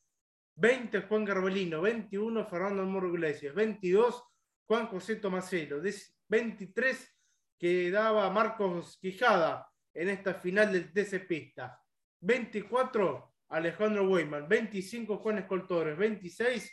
20 0.56 1.04
Juan 1.04 1.24
Garbelino, 1.24 1.80
21 1.82 2.46
Fernando 2.48 2.84
Moro 2.84 3.08
Iglesias, 3.08 3.56
22 3.56 4.24
Juan 4.68 4.88
José 4.88 5.16
Tomaselo, 5.16 5.82
23 6.28 7.16
que 7.58 7.90
daba 7.90 8.30
Marcos 8.30 8.98
Quijada 9.00 9.72
en 9.94 10.10
esta 10.10 10.34
final 10.34 10.74
del 10.74 10.92
TC 10.92 11.26
Pista. 11.26 11.82
24, 12.20 13.36
Alejandro 13.50 14.08
Weyman. 14.08 14.48
25, 14.48 15.18
Juan 15.18 15.40
Escoltores. 15.40 15.98
26, 15.98 16.72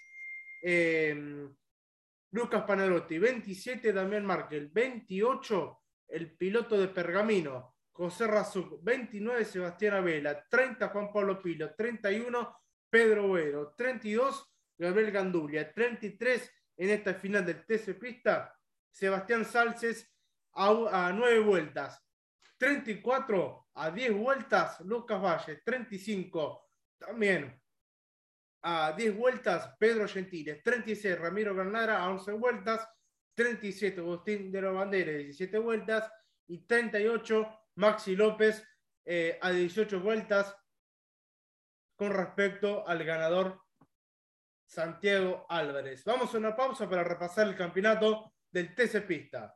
em, 0.62 1.54
Lucas 2.30 2.64
Panarotti. 2.64 3.18
27, 3.18 3.92
Damián 3.92 4.24
Markel. 4.24 4.68
28, 4.68 5.82
el 6.08 6.36
piloto 6.36 6.78
de 6.78 6.88
Pergamino, 6.88 7.76
José 7.92 8.26
Razuc. 8.26 8.82
29, 8.82 9.44
Sebastián 9.44 9.94
Abela. 9.94 10.44
30, 10.48 10.88
Juan 10.88 11.12
Pablo 11.12 11.40
Pilo. 11.40 11.74
31, 11.74 12.56
Pedro 12.90 13.32
Vero. 13.32 13.74
32, 13.76 14.44
Gabriel 14.78 15.10
Gandulia. 15.10 15.72
33, 15.72 16.52
en 16.78 16.90
esta 16.90 17.14
final 17.14 17.44
del 17.44 17.64
TC 17.64 17.98
Pista, 17.98 18.54
Sebastián 18.90 19.44
Salces 19.44 20.12
a, 20.52 21.06
a 21.06 21.12
9 21.12 21.40
vueltas. 21.40 22.02
34 22.58 23.68
a 23.74 23.90
10 23.90 24.14
vueltas, 24.14 24.80
Lucas 24.80 25.22
Valle. 25.22 25.62
35 25.64 26.65
también 26.98 27.60
a 28.62 28.92
10 28.92 29.16
vueltas, 29.16 29.74
Pedro 29.78 30.08
Gentiles. 30.08 30.62
36, 30.62 31.18
Ramiro 31.18 31.54
Granara 31.54 32.02
a 32.02 32.10
11 32.10 32.32
vueltas. 32.32 32.88
37, 33.34 34.00
Agustín 34.00 34.50
de 34.50 34.62
la 34.62 34.70
Bandera, 34.70 35.12
17 35.12 35.58
vueltas. 35.58 36.10
Y 36.48 36.66
38, 36.66 37.48
Maxi 37.76 38.16
López 38.16 38.66
eh, 39.04 39.38
a 39.40 39.50
18 39.50 40.00
vueltas 40.00 40.56
con 41.96 42.12
respecto 42.12 42.86
al 42.86 43.04
ganador 43.04 43.62
Santiago 44.66 45.46
Álvarez. 45.48 46.04
Vamos 46.04 46.34
a 46.34 46.38
una 46.38 46.56
pausa 46.56 46.88
para 46.88 47.04
repasar 47.04 47.46
el 47.46 47.56
campeonato 47.56 48.34
del 48.50 48.74
TC 48.74 49.06
Pista. 49.06 49.55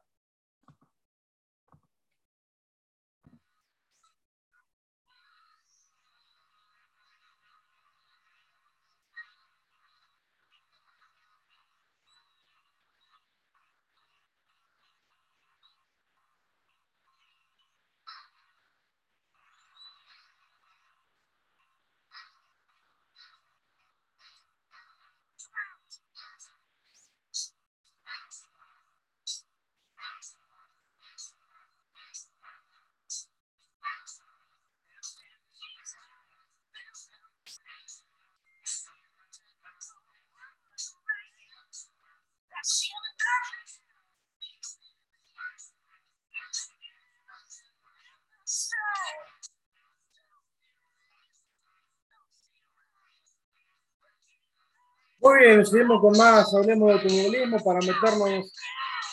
Muy 55.31 55.47
bien, 55.47 55.64
seguimos 55.64 56.01
con 56.01 56.19
más, 56.19 56.53
hablemos 56.53 56.88
de 56.88 56.95
automovilismo 56.95 57.62
para 57.62 57.79
meternos 57.79 58.53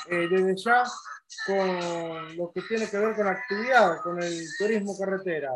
eh, 0.10 0.28
desde 0.28 0.56
ya 0.58 0.84
con 1.46 2.36
lo 2.36 2.52
que 2.52 2.64
tiene 2.64 2.90
que 2.90 2.98
ver 2.98 3.16
con 3.16 3.28
actividad, 3.28 4.02
con 4.02 4.24
el 4.24 4.48
turismo 4.58 4.98
carretera. 4.98 5.52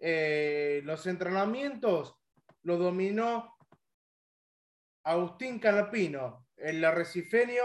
Eh, 0.00 0.80
los 0.82 1.06
entrenamientos 1.06 2.16
los 2.64 2.80
dominó 2.80 3.56
Agustín 5.04 5.60
Canapino. 5.60 6.48
El 6.56 6.84
arrecifeño 6.84 7.62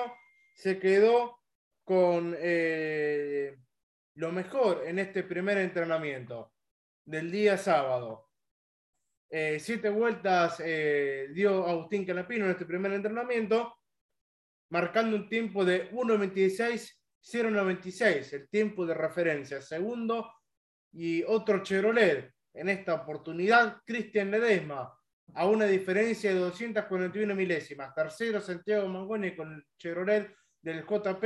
se 0.53 0.77
quedó 0.77 1.39
con 1.83 2.35
eh, 2.37 3.57
lo 4.13 4.31
mejor 4.31 4.83
en 4.85 4.99
este 4.99 5.23
primer 5.23 5.57
entrenamiento 5.57 6.51
del 7.03 7.31
día 7.31 7.57
sábado. 7.57 8.26
Eh, 9.29 9.59
siete 9.59 9.89
vueltas 9.89 10.61
eh, 10.63 11.27
dio 11.33 11.67
Agustín 11.67 12.05
Canapino 12.05 12.45
en 12.45 12.51
este 12.51 12.65
primer 12.65 12.93
entrenamiento, 12.93 13.75
marcando 14.69 15.17
un 15.17 15.27
tiempo 15.27 15.65
de 15.65 15.91
1.26.096, 15.91 18.33
el 18.33 18.47
tiempo 18.49 18.85
de 18.85 18.93
referencia. 18.93 19.61
Segundo, 19.61 20.31
y 20.93 21.23
otro 21.23 21.61
Chevrolet, 21.61 22.31
en 22.53 22.69
esta 22.69 22.93
oportunidad, 22.93 23.81
Cristian 23.85 24.31
Ledesma, 24.31 24.97
a 25.33 25.45
una 25.45 25.65
diferencia 25.65 26.33
de 26.33 26.39
241 26.39 27.35
milésimas. 27.35 27.93
Tercero, 27.93 28.39
Santiago 28.39 28.87
Mangoni 28.87 29.35
con 29.35 29.55
el 29.55 29.65
Chevrolet 29.77 30.33
del 30.61 30.85
JP, 30.85 31.25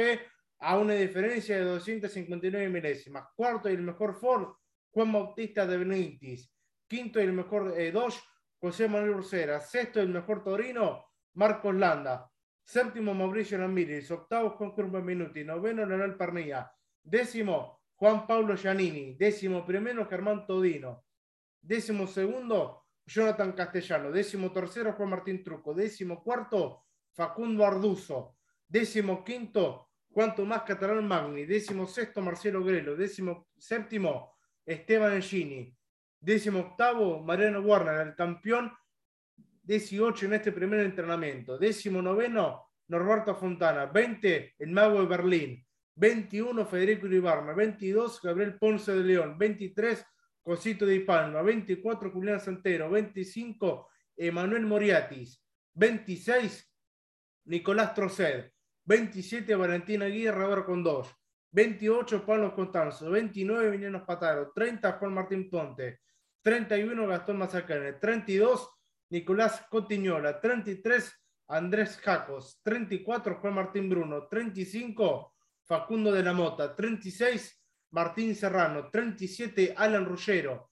a 0.60 0.80
una 0.80 0.96
diferencia 0.96 1.56
de 1.58 1.66
259 1.66 2.68
milésimas. 2.68 3.28
Cuarto 3.36 3.70
y 3.70 3.74
el 3.74 3.84
mejor 3.84 4.20
Ford, 4.20 4.56
Juan 4.92 5.12
Bautista 5.12 5.68
de 5.68 5.78
Benítez 5.78 6.52
Quinto 6.92 7.22
el 7.22 7.32
mejor 7.32 7.74
eh, 7.78 7.90
Dodge, 7.90 8.20
José 8.60 8.90
Manuel 8.90 9.12
Ursera. 9.12 9.62
Sexto 9.62 10.02
el 10.02 10.10
mejor 10.10 10.44
Torino, 10.44 11.06
Marcos 11.36 11.74
Landa. 11.74 12.30
Séptimo, 12.66 13.14
Mauricio 13.14 13.58
Ramírez. 13.58 14.12
Octavo, 14.12 14.50
Juan 14.50 14.72
Cruz 14.72 14.92
Minuti. 15.02 15.46
Noveno, 15.46 15.86
Leonel 15.86 16.18
Parnilla. 16.18 16.70
Décimo, 17.02 17.80
Juan 17.96 18.28
Pablo 18.28 18.58
Giannini. 18.58 19.16
Décimo 19.16 19.66
primero, 19.66 20.06
Germán 20.06 20.46
Todino. 20.46 21.06
Décimo 21.62 22.08
segundo, 22.08 22.88
Jonathan 23.06 23.54
Castellano. 23.54 24.12
Décimo 24.12 24.52
tercero, 24.52 24.92
Juan 24.92 25.12
Martín 25.12 25.42
Truco. 25.46 25.74
Décimo 25.74 26.22
cuarto, 26.22 26.88
Facundo 27.14 27.66
Arduzo. 27.66 28.36
Décimo 28.68 29.24
quinto, 29.24 29.92
Juan 30.10 30.36
Tomás 30.36 30.64
Catalán 30.64 31.08
Magni. 31.08 31.46
Décimo 31.46 31.88
sexto, 31.88 32.22
Marcelo 32.22 32.62
Grelo. 32.62 32.98
Décimo 32.98 33.48
séptimo, 33.58 34.36
Esteban 34.66 35.14
Engini. 35.14 35.74
Décimo 36.22 36.60
octavo, 36.60 37.20
Mariano 37.24 37.62
Warner, 37.62 38.08
el 38.08 38.16
campeón 38.16 38.72
18 39.64 40.28
en 40.28 40.34
este 40.34 40.52
primer 40.52 40.82
entrenamiento. 40.82 41.58
Décimo 41.58 42.00
noveno, 42.00 42.70
Norberto 42.90 43.34
Fontana. 43.36 43.88
20, 43.88 44.54
el 44.60 44.70
Mago 44.70 45.02
de 45.02 45.08
Berlín. 45.08 45.66
21, 45.96 46.64
Federico 46.68 47.08
Iribarna. 47.08 47.54
22, 47.54 48.22
Gabriel 48.22 48.60
Ponce 48.60 48.94
de 48.94 49.04
León. 49.04 49.36
23, 49.36 50.06
Cosito 50.44 50.86
de 50.86 51.00
Palma. 51.00 51.42
24, 51.42 52.12
Julián 52.12 52.40
Santero. 52.40 52.88
25, 52.92 53.90
Emanuel 54.16 54.68
Moriatis. 54.68 55.44
26, 55.74 56.72
Nicolás 57.46 57.96
Troced. 57.96 58.52
27, 58.86 59.56
Valentina 59.56 60.06
Aguirre, 60.06 60.44
ahora 60.44 60.66
con 60.66 60.84
dos. 60.84 61.10
28, 61.52 62.24
Pablo 62.24 62.54
Constanzo. 62.54 63.10
29, 63.10 63.72
Villanos 63.72 64.04
Pataro. 64.04 64.52
30, 64.54 64.92
Juan 64.92 65.14
Martín 65.16 65.50
Ponte. 65.50 66.02
31 66.42 67.08
Gastón 67.08 67.38
Mazacane, 67.38 67.94
32 67.94 68.70
Nicolás 69.10 69.66
Cotiñola, 69.70 70.40
33 70.40 71.14
Andrés 71.48 71.98
Jacos, 71.98 72.60
34 72.64 73.36
Juan 73.36 73.54
Martín 73.56 73.90
Bruno, 73.90 74.28
35 74.28 75.36
Facundo 75.64 76.12
de 76.12 76.24
la 76.24 76.34
Mota, 76.34 76.76
36 76.76 77.62
Martín 77.92 78.36
Serrano, 78.36 78.90
37 78.90 79.74
Alan 79.76 80.06
Ruggero, 80.06 80.72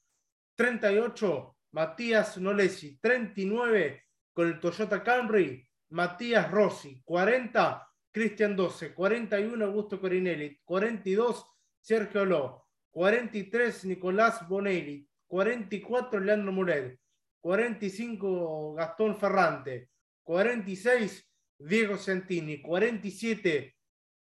38 0.55 1.57
Matías 1.71 2.37
Nolesi, 2.37 2.97
39 2.99 4.05
con 4.33 4.47
el 4.47 4.59
Toyota 4.59 5.03
Camry, 5.03 5.67
Matías 5.89 6.49
Rossi, 6.49 7.01
40 7.03 7.87
Cristian 8.11 8.55
12, 8.55 8.93
41 8.93 9.65
Augusto 9.65 9.99
Corinelli, 9.99 10.59
42 10.63 11.45
Sergio 11.81 12.25
Ló, 12.25 12.65
43 12.89 13.85
Nicolás 13.85 14.47
Bonelli, 14.47 15.08
44 15.29 16.19
Leandro 16.19 16.51
Muret, 16.51 16.99
45 17.39 18.73
Gastón 18.73 19.17
Ferrante, 19.17 19.89
46 20.23 21.25
Diego 21.59 21.97
Santini, 21.97 22.61
47 22.61 23.75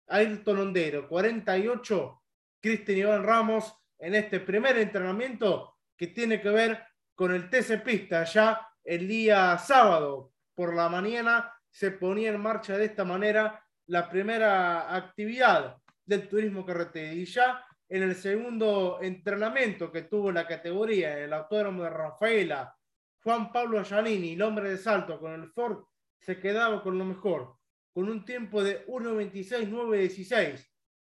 Ayrton 0.08 0.58
Ondero, 0.58 1.08
48 1.08 2.22
Cristian 2.60 2.98
Iván 2.98 3.22
Ramos 3.22 3.72
en 3.98 4.14
este 4.14 4.40
primer 4.40 4.76
entrenamiento 4.78 5.76
que 5.96 6.08
tiene 6.08 6.40
que 6.40 6.50
ver 6.50 6.82
con 7.14 7.32
el 7.32 7.48
TC 7.48 7.82
Pista. 7.84 8.24
Ya 8.24 8.68
el 8.84 9.06
día 9.06 9.56
sábado 9.58 10.32
por 10.54 10.74
la 10.74 10.88
mañana 10.88 11.52
se 11.70 11.92
ponía 11.92 12.30
en 12.30 12.40
marcha 12.40 12.76
de 12.76 12.86
esta 12.86 13.04
manera 13.04 13.64
la 13.86 14.10
primera 14.10 14.94
actividad 14.94 15.76
del 16.04 16.28
turismo 16.28 16.66
carretera 16.66 17.12
y 17.12 17.24
ya 17.26 17.64
en 17.88 18.02
el 18.02 18.14
segundo 18.16 18.98
entrenamiento 19.00 19.92
que 19.92 20.02
tuvo 20.02 20.32
la 20.32 20.46
categoría 20.46 21.18
el 21.18 21.32
Autódromo 21.32 21.84
de 21.84 21.90
Rafaela, 21.90 22.74
Juan 23.22 23.52
Pablo 23.52 23.82
Giannini, 23.84 24.32
el 24.32 24.42
hombre 24.42 24.70
de 24.70 24.78
salto 24.78 25.18
con 25.18 25.32
el 25.32 25.50
Ford, 25.50 25.84
se 26.20 26.38
quedaba 26.38 26.82
con 26.82 26.98
lo 26.98 27.04
mejor, 27.04 27.56
con 27.92 28.08
un 28.08 28.24
tiempo 28.24 28.62
de 28.62 28.86
1.26.916. 28.86 30.66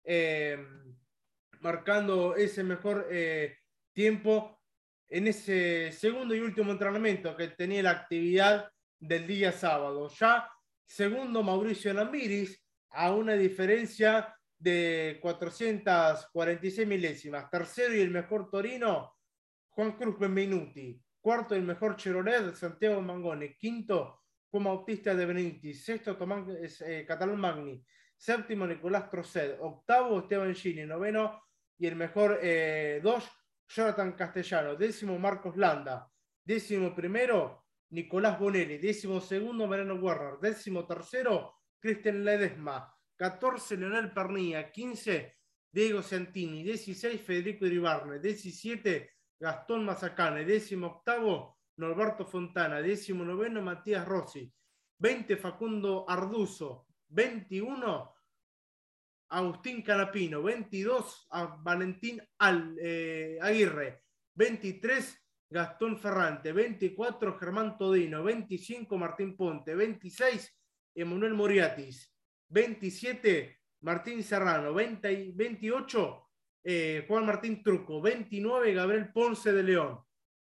eh, 0.04 0.58
marcando 1.60 2.36
ese 2.36 2.64
mejor 2.64 3.08
eh, 3.12 3.58
tiempo 3.94 4.60
en 5.08 5.28
ese 5.28 5.92
segundo 5.92 6.34
y 6.34 6.40
último 6.40 6.72
entrenamiento 6.72 7.36
que 7.36 7.50
tenía 7.50 7.84
la 7.84 7.92
actividad 7.92 8.72
del 9.00 9.28
día 9.28 9.52
sábado. 9.52 10.10
Ya 10.20 10.50
segundo 10.88 11.44
Mauricio 11.44 11.94
Namiris 11.94 12.60
a 12.90 13.12
una 13.14 13.34
diferencia 13.34 14.36
de 14.62 15.18
446 15.22 16.88
milésimas. 16.88 17.50
Tercero 17.50 17.96
y 17.96 18.02
el 18.02 18.12
mejor 18.12 18.50
Torino, 18.50 19.16
Juan 19.70 19.94
Cruz 19.94 20.20
Benvenuti. 20.20 21.02
Cuarto 21.20 21.56
el 21.56 21.64
mejor 21.64 21.96
Chevrolet, 21.96 22.54
Santiago 22.56 23.02
Mangoni. 23.02 23.56
Quinto, 23.56 24.22
Juan 24.50 24.64
Bautista 24.66 25.16
de 25.16 25.26
Benítez. 25.26 25.84
Sexto, 25.84 26.16
Tomás 26.16 26.46
eh, 26.82 27.06
Catalán 27.08 27.40
Magni. 27.40 27.84
Séptimo, 28.16 28.68
Nicolás 28.68 29.10
Trocet. 29.10 29.58
Octavo, 29.60 30.20
Esteban 30.20 30.54
Gini. 30.54 30.86
Noveno, 30.86 31.42
y 31.78 31.88
el 31.88 31.96
mejor 31.96 32.40
eh, 32.42 33.00
dos, 33.04 33.28
Jonathan 33.68 34.12
Castellano. 34.14 34.76
Décimo, 34.76 35.18
Marcos 35.18 35.58
Landa. 35.58 36.08
Décimo 36.44 36.94
primero, 36.94 37.66
Nicolás 37.90 38.40
Bonelli. 38.40 38.78
Décimo 38.78 39.20
segundo, 39.22 39.66
Mariano 39.66 39.96
Werner. 39.96 40.40
Décimo 40.40 40.86
tercero, 40.86 41.56
Cristian 41.80 42.24
Ledesma. 42.24 42.96
14, 43.22 43.78
Leonel 43.78 44.12
Pernilla. 44.12 44.72
15, 44.72 45.38
Diego 45.72 46.02
Santini. 46.02 46.64
16, 46.64 47.22
Federico 47.22 47.68
Iribarne. 47.68 48.18
17, 48.20 49.12
Gastón 49.40 49.86
Mazacane. 49.86 50.44
Décimo 50.44 50.88
octavo, 50.88 51.60
Norberto 51.78 52.26
Fontana. 52.26 52.82
Décimo 52.82 53.24
noveno, 53.24 53.62
Matías 53.62 54.08
Rossi. 54.08 54.52
20, 54.98 55.38
Facundo 55.38 56.04
Arduzo. 56.10 56.88
21, 57.10 58.12
Agustín 59.30 59.84
Canapino, 59.84 60.42
22 60.42 61.28
a 61.30 61.46
Valentín 61.62 62.22
eh, 62.82 63.38
Aguirre, 63.40 64.04
23 64.34 65.22
Gastón 65.50 66.00
Ferrante, 66.00 66.54
24 66.54 67.38
Germán 67.38 67.78
Todino, 67.78 68.24
25 68.24 68.98
Martín 68.98 69.36
Ponte, 69.36 69.76
26 69.76 70.58
Emanuel 70.96 71.34
Moriatis, 71.34 72.11
27 72.52 73.58
Martín 73.82 74.24
Serrano, 74.24 74.74
20, 74.74 75.32
28 75.34 76.30
eh, 76.64 77.06
Juan 77.08 77.26
Martín 77.26 77.64
Truco, 77.64 78.02
29 78.02 78.74
Gabriel 78.74 79.12
Ponce 79.12 79.52
de 79.52 79.64
León, 79.64 80.00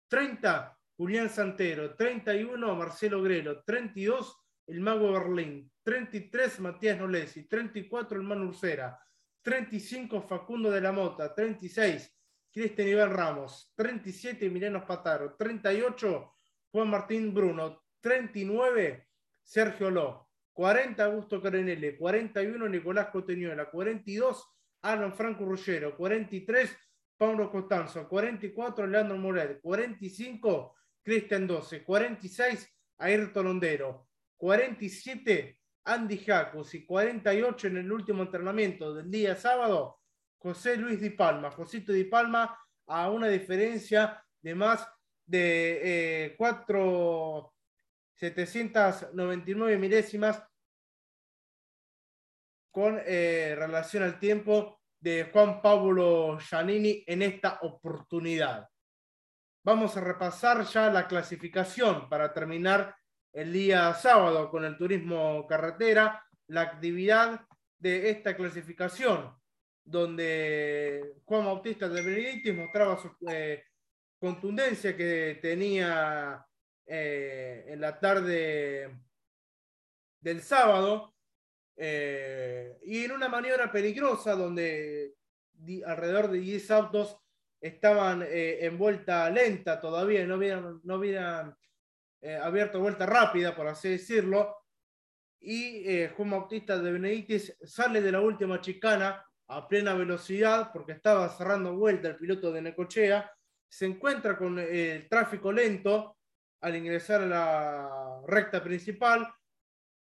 30 0.10 0.78
Julián 0.98 1.30
Santero, 1.30 1.96
31 1.96 2.76
Marcelo 2.76 3.22
Grelo, 3.22 3.64
32 3.64 4.38
el 4.68 4.82
Mago 4.82 5.14
Berlín, 5.14 5.72
33 5.84 6.60
Matías 6.60 7.00
Nolesi, 7.00 7.48
34 7.48 8.18
el 8.18 8.24
Manu 8.24 8.50
Ursera, 8.50 9.00
35 9.42 10.22
Facundo 10.24 10.70
de 10.70 10.82
la 10.82 10.92
Mota, 10.92 11.34
36 11.34 12.18
Cristian 12.52 12.88
Iván 12.88 13.12
Ramos, 13.12 13.72
37 13.76 14.48
Emiliano 14.48 14.86
Pataro, 14.86 15.36
38 15.36 16.36
Juan 16.72 16.90
Martín 16.90 17.34
Bruno, 17.34 17.84
39 18.02 19.08
Sergio 19.42 19.90
Ló, 19.90 20.31
40 20.54 21.04
Augusto 21.04 21.42
Carenele, 21.42 21.98
41 21.98 22.68
Nicolás 22.68 23.08
Coteñuela, 23.08 23.70
42 23.70 24.48
Alan 24.84 25.14
Franco 25.14 25.46
Ruggero, 25.46 25.96
43 25.96 26.78
Pablo 27.18 27.52
Costanzo, 27.52 28.08
44 28.08 28.88
Leandro 28.88 29.18
Morel, 29.18 29.60
45 29.62 30.76
Cristian 31.04 31.48
12, 31.48 31.84
46 31.84 32.68
Ayrton 32.98 33.46
Londero, 33.46 34.08
47 34.38 35.60
Andy 35.86 36.18
Jacos 36.18 36.74
y 36.76 36.86
48 36.86 37.68
en 37.68 37.78
el 37.78 37.92
último 37.92 38.24
entrenamiento 38.24 38.94
del 38.94 39.10
día 39.10 39.36
sábado, 39.36 40.00
José 40.38 40.78
Luis 40.78 41.00
Di 41.00 41.12
Palma. 41.12 41.52
Josito 41.52 41.92
Di 41.92 42.06
Palma 42.06 42.58
a 42.88 43.10
una 43.10 43.28
diferencia 43.28 44.24
de 44.42 44.56
más 44.56 44.88
de 45.26 46.26
eh, 46.26 46.36
4,799 48.19 49.78
milésimas 49.78 50.43
con 52.71 53.02
eh, 53.06 53.56
relación 53.58 54.04
al 54.04 54.19
tiempo 54.19 54.82
de 55.00 55.30
Juan 55.32 55.62
Pablo 55.62 56.38
Giannini 56.39 57.04
en 57.08 57.21
esta 57.24 57.60
oportunidad. 57.62 58.67
Vamos 59.63 59.97
a 59.97 60.02
repasar 60.02 60.63
ya 60.65 60.89
la 60.89 61.08
clasificación 61.08 62.08
para 62.10 62.34
terminar 62.34 62.95
el 63.34 63.52
día 63.52 63.93
sábado 63.93 64.50
con 64.50 64.65
el 64.65 64.78
turismo 64.78 65.45
carretera, 65.47 66.24
la 66.47 66.62
actividad 66.62 67.41
de 67.80 68.10
esta 68.10 68.36
clasificación, 68.36 69.36
donde 69.84 71.15
Juan 71.26 71.45
Bautista 71.45 71.89
de 71.89 72.02
Benedictis 72.02 72.56
mostraba 72.56 72.97
su 72.97 73.12
eh, 73.30 73.63
contundencia 74.19 74.95
que 74.95 75.39
tenía 75.41 76.45
eh, 76.86 77.65
en 77.67 77.82
la 77.82 78.00
tarde 78.00 78.96
del 80.20 80.41
sábado, 80.41 81.15
eh, 81.76 82.78
y 82.84 83.06
en 83.06 83.12
una 83.12 83.30
maniobra 83.30 83.72
peligrosa 83.72 84.36
donde 84.36 85.15
alrededor 85.86 86.30
de 86.30 86.39
10 86.39 86.72
autos 86.72 87.17
estaban 87.60 88.26
en 88.28 88.78
vuelta 88.78 89.30
lenta 89.30 89.80
todavía, 89.80 90.26
no 90.26 90.34
habían, 90.34 90.82
no 90.84 90.96
habían 90.96 91.56
eh, 92.24 92.36
abierto 92.36 92.80
vuelta 92.80 93.08
rápida, 93.08 93.56
por 93.56 93.67
así 93.67 93.89
decirlo, 93.89 94.56
y 95.39 95.89
eh, 95.89 96.13
Juan 96.15 96.30
Bautista 96.30 96.78
de 96.78 96.91
Benedictis 96.91 97.58
sale 97.63 98.00
de 98.00 98.12
la 98.12 98.22
última 98.22 98.62
chicana 98.62 99.26
a 99.48 99.67
plena 99.67 99.96
velocidad 99.96 100.70
porque 100.72 100.91
estaba 100.91 101.28
cerrando 101.30 101.76
vuelta 101.76 102.10
el 102.10 102.17
piloto 102.17 102.52
de 102.52 102.62
Necochea, 102.62 103.32
se 103.67 103.88
encuentra 103.88 104.38
con 104.38 104.60
el 104.60 105.10
tráfico 105.10 105.52
lento 105.52 106.17
al 106.62 106.76
ingresar 106.76 107.21
a 107.21 107.26
la 107.26 108.21
recta 108.28 108.63
principal, 108.63 109.28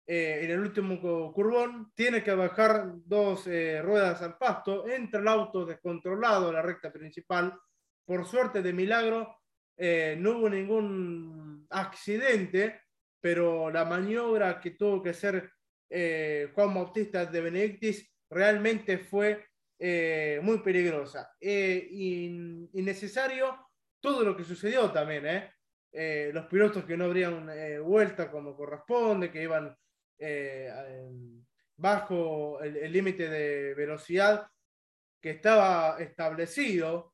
eh, 0.07 0.41
en 0.43 0.51
el 0.51 0.59
último 0.59 0.99
curvón, 1.33 1.91
tiene 1.95 2.23
que 2.23 2.33
bajar 2.33 2.91
dos 3.05 3.45
ruedas 3.45 4.21
al 4.21 4.37
pasto, 4.37 4.87
entra 4.87 5.19
el 5.19 5.27
auto 5.27 5.65
descontrolado 5.65 6.49
a 6.49 6.53
la 6.53 6.61
recta 6.61 6.91
principal, 6.91 7.59
por 8.05 8.25
suerte 8.25 8.61
de 8.61 8.71
milagro, 8.71 9.41
no 9.77 10.37
hubo 10.37 10.49
ningún 10.49 11.65
accidente, 11.71 12.81
pero 13.19 13.71
la 13.71 13.83
maniobra 13.85 14.59
que 14.59 14.71
tuvo 14.71 15.01
que 15.01 15.09
hacer 15.09 15.51
eh, 15.89 16.51
Juan 16.53 16.73
Bautista 16.73 17.25
de 17.25 17.41
Benedictis 17.41 18.07
realmente 18.29 18.97
fue 18.97 19.47
eh, 19.79 20.39
muy 20.41 20.59
peligrosa. 20.59 21.35
Eh, 21.39 21.87
innecesario 22.73 23.67
todo 23.99 24.23
lo 24.23 24.35
que 24.35 24.43
sucedió 24.43 24.91
también, 24.91 25.25
los 25.91 26.45
pilotos 26.47 26.83
que 26.85 26.97
no 26.97 27.05
habrían 27.05 27.49
vuelta 27.83 28.29
como 28.29 28.55
corresponde, 28.55 29.31
que 29.31 29.43
iban 29.43 29.75
bajo 31.77 32.61
el 32.61 32.91
límite 32.91 33.29
de 33.29 33.73
velocidad 33.73 34.47
que 35.21 35.31
estaba 35.31 35.97
establecido 35.99 37.13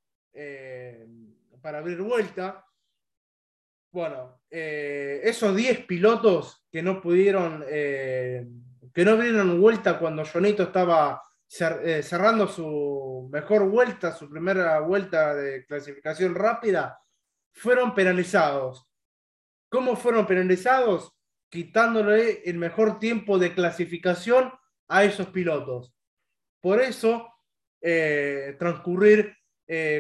para 1.62 1.78
abrir 1.78 2.02
vuelta. 2.02 2.66
Bueno, 3.92 4.42
eh, 4.50 5.20
esos 5.24 5.56
10 5.56 5.86
pilotos 5.86 6.66
que 6.72 6.82
no 6.82 7.02
pudieron, 7.02 7.64
eh, 7.68 8.48
que 8.94 9.04
no 9.04 9.18
dieron 9.18 9.60
vuelta 9.60 10.00
cuando 10.00 10.26
Jonito 10.26 10.64
estaba 10.64 11.22
eh, 11.84 12.02
cerrando 12.02 12.48
su 12.48 13.30
mejor 13.32 13.70
vuelta, 13.70 14.14
su 14.14 14.30
primera 14.30 14.80
vuelta 14.80 15.36
de 15.36 15.66
clasificación 15.66 16.36
rápida, 16.36 17.01
fueron 17.54 17.94
penalizados. 17.94 18.88
¿Cómo 19.70 19.96
fueron 19.96 20.26
penalizados? 20.26 21.14
Quitándole 21.50 22.42
el 22.46 22.58
mejor 22.58 23.00
tiempo 23.00 23.38
de 23.40 23.54
clasificación 23.54 24.52
a 24.88 25.04
esos 25.04 25.28
pilotos. 25.28 25.94
Por 26.60 26.82
eso, 26.82 27.34
transcurrir, 28.60 29.36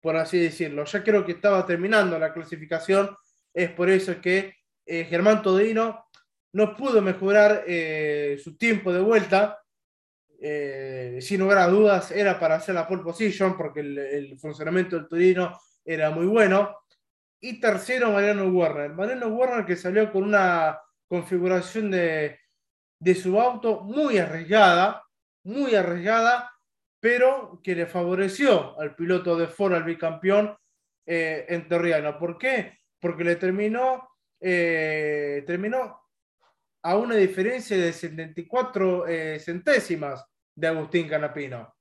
por 0.00 0.16
así 0.16 0.38
decirlo. 0.38 0.84
Ya 0.84 1.02
creo 1.02 1.24
que 1.24 1.32
estaba 1.32 1.64
terminando 1.64 2.18
la 2.18 2.32
clasificación, 2.32 3.16
es 3.54 3.70
por 3.70 3.88
eso 3.88 4.20
que 4.20 4.54
eh, 4.84 5.04
Germán 5.04 5.42
Todino 5.42 6.04
no 6.52 6.76
pudo 6.76 7.00
mejorar 7.02 7.64
su 8.42 8.56
tiempo 8.56 8.92
de 8.92 9.00
vuelta. 9.00 9.62
sin 11.20 11.40
lugar 11.40 11.58
a 11.58 11.68
dudas, 11.68 12.10
era 12.10 12.38
para 12.40 12.56
hacer 12.56 12.74
la 12.74 12.86
pole 12.88 13.02
position 13.02 13.56
porque 13.56 13.80
el, 13.80 14.38
funcionamiento 14.38 14.96
del 14.96 15.08
Torino 15.08 15.58
era 15.84 16.10
muy 16.10 16.26
bueno. 16.26 16.74
Y 17.40 17.60
tercero, 17.60 18.12
Mariano 18.12 18.48
Warner. 18.48 18.92
Mariano 18.92 19.28
Warner 19.28 19.64
que 19.64 19.76
salió 19.76 20.10
con 20.12 20.24
una 20.24 20.80
configuración 21.08 21.90
de, 21.90 22.38
de 23.00 23.14
su 23.14 23.40
auto 23.40 23.80
muy 23.80 24.18
arriesgada, 24.18 25.04
muy 25.44 25.74
arriesgada, 25.74 26.52
pero 27.00 27.60
que 27.62 27.74
le 27.74 27.86
favoreció 27.86 28.78
al 28.80 28.94
piloto 28.96 29.36
de 29.36 29.46
Ford, 29.46 29.74
al 29.74 29.84
bicampeón 29.84 30.56
eh, 31.06 31.46
enterriano. 31.48 32.18
¿Por 32.18 32.38
qué? 32.38 32.78
Porque 33.00 33.24
le 33.24 33.36
terminó, 33.36 34.08
eh, 34.40 35.44
terminó 35.46 36.00
a 36.82 36.96
una 36.96 37.14
diferencia 37.14 37.76
de 37.76 37.92
74 37.92 39.06
eh, 39.06 39.40
centésimas 39.40 40.24
de 40.54 40.66
Agustín 40.66 41.08
Canapino. 41.08 41.74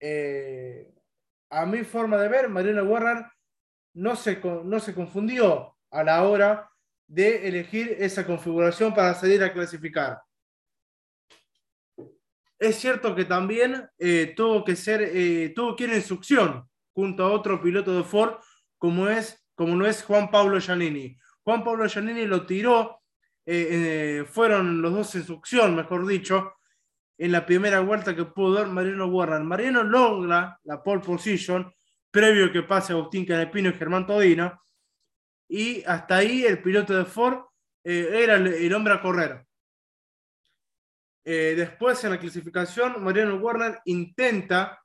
Eh, 0.00 0.92
a 1.50 1.64
mi 1.66 1.82
forma 1.82 2.18
de 2.18 2.28
ver, 2.28 2.48
Mariano 2.48 2.84
Warner 2.84 3.24
no 3.94 4.16
se, 4.16 4.40
no 4.64 4.80
se 4.80 4.94
confundió 4.94 5.76
a 5.90 6.02
la 6.02 6.22
hora 6.22 6.70
de 7.06 7.48
elegir 7.48 7.96
esa 7.98 8.26
configuración 8.26 8.94
para 8.94 9.14
salir 9.14 9.42
a 9.42 9.52
clasificar. 9.52 10.20
Es 12.58 12.76
cierto 12.76 13.14
que 13.14 13.24
también 13.24 13.88
eh, 13.98 14.34
tuvo 14.36 14.64
que 14.64 14.76
ser, 14.76 15.00
eh, 15.02 15.52
tuvo 15.54 15.76
que 15.76 15.84
ir 15.84 15.92
en 15.92 16.02
succión 16.02 16.68
junto 16.92 17.24
a 17.24 17.30
otro 17.30 17.62
piloto 17.62 17.96
de 17.96 18.02
Ford, 18.02 18.34
como, 18.76 19.08
es, 19.08 19.46
como 19.54 19.76
no 19.76 19.86
es 19.86 20.02
Juan 20.02 20.30
Pablo 20.30 20.60
Giannini. 20.60 21.16
Juan 21.44 21.64
Pablo 21.64 21.88
Giannini 21.88 22.26
lo 22.26 22.44
tiró, 22.44 23.00
eh, 23.46 24.24
fueron 24.28 24.82
los 24.82 24.92
dos 24.92 25.14
en 25.14 25.24
succión, 25.24 25.76
mejor 25.76 26.06
dicho, 26.06 26.54
en 27.16 27.32
la 27.32 27.46
primera 27.46 27.80
vuelta 27.80 28.14
que 28.14 28.24
pudo 28.24 28.54
dar 28.54 28.68
Mariano 28.68 29.06
Warner. 29.06 29.40
Mariano 29.40 29.82
logra 29.84 30.58
la 30.64 30.82
pole 30.82 31.00
position, 31.00 31.72
previo 32.10 32.52
que 32.52 32.62
pase 32.62 32.92
Agustín 32.92 33.24
Canepino 33.24 33.70
y 33.70 33.74
Germán 33.74 34.06
Todino, 34.06 34.60
y 35.48 35.82
hasta 35.84 36.16
ahí 36.16 36.44
el 36.44 36.62
piloto 36.62 36.94
de 36.94 37.04
Ford 37.04 37.44
eh, 37.84 38.22
era 38.22 38.36
el, 38.36 38.74
hombre 38.74 38.94
a 38.94 39.00
correr. 39.00 39.44
Eh, 41.24 41.54
después 41.56 42.02
en 42.04 42.10
la 42.10 42.18
clasificación, 42.18 43.02
Mariano 43.02 43.36
Warner 43.36 43.80
intenta 43.86 44.82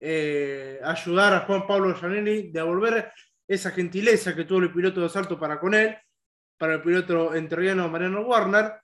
eh, 0.00 0.80
ayudar 0.82 1.34
a 1.34 1.40
Juan 1.40 1.66
Pablo 1.66 1.94
Giannelli, 1.94 2.50
devolver 2.50 3.12
esa 3.48 3.70
gentileza 3.70 4.34
que 4.34 4.44
tuvo 4.44 4.60
el 4.60 4.72
piloto 4.72 5.00
de 5.00 5.08
salto 5.08 5.38
para 5.38 5.58
con 5.58 5.74
él, 5.74 5.96
para 6.56 6.74
el 6.74 6.82
piloto 6.82 7.34
entrerriano 7.34 7.88
Mariano 7.88 8.22
Warner, 8.22 8.80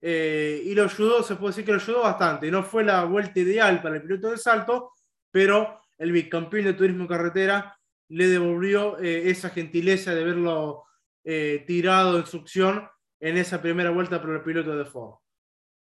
y 0.00 0.74
lo 0.74 0.84
ayudó, 0.84 1.22
se 1.22 1.34
puede 1.34 1.50
decir 1.50 1.64
que 1.64 1.72
lo 1.72 1.78
ayudó 1.78 2.02
bastante. 2.02 2.50
No 2.50 2.62
fue 2.62 2.84
la 2.84 3.04
vuelta 3.04 3.40
ideal 3.40 3.82
para 3.82 3.96
el 3.96 4.02
piloto 4.02 4.30
de 4.30 4.38
salto, 4.38 4.92
pero 5.30 5.80
el 5.98 6.12
bicampeón 6.12 6.64
de 6.64 6.74
turismo 6.74 7.06
carretera 7.06 7.78
le 8.08 8.28
devolvió 8.28 8.98
eh, 8.98 9.30
esa 9.30 9.50
gentileza 9.50 10.14
de 10.14 10.24
verlo 10.24 10.84
eh, 11.24 11.64
tirado 11.66 12.18
en 12.18 12.26
succión 12.26 12.88
en 13.20 13.36
esa 13.36 13.60
primera 13.60 13.90
vuelta 13.90 14.20
por 14.20 14.30
el 14.30 14.42
piloto 14.42 14.76
de 14.76 14.84
Ford. 14.84 15.16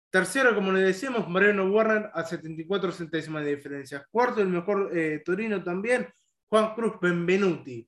Tercero, 0.10 0.56
como 0.56 0.72
le 0.72 0.82
decíamos, 0.82 1.28
Mariano 1.28 1.66
Warner 1.66 2.10
a 2.14 2.24
74 2.24 2.92
centésimas 2.92 3.44
de 3.44 3.56
diferencia. 3.56 4.08
Cuarto, 4.10 4.42
el 4.42 4.48
mejor 4.48 4.92
eh, 4.96 5.22
Torino 5.26 5.62
también, 5.62 6.08
Juan 6.48 6.74
Cruz 6.74 6.94
Benvenuti. 7.02 7.86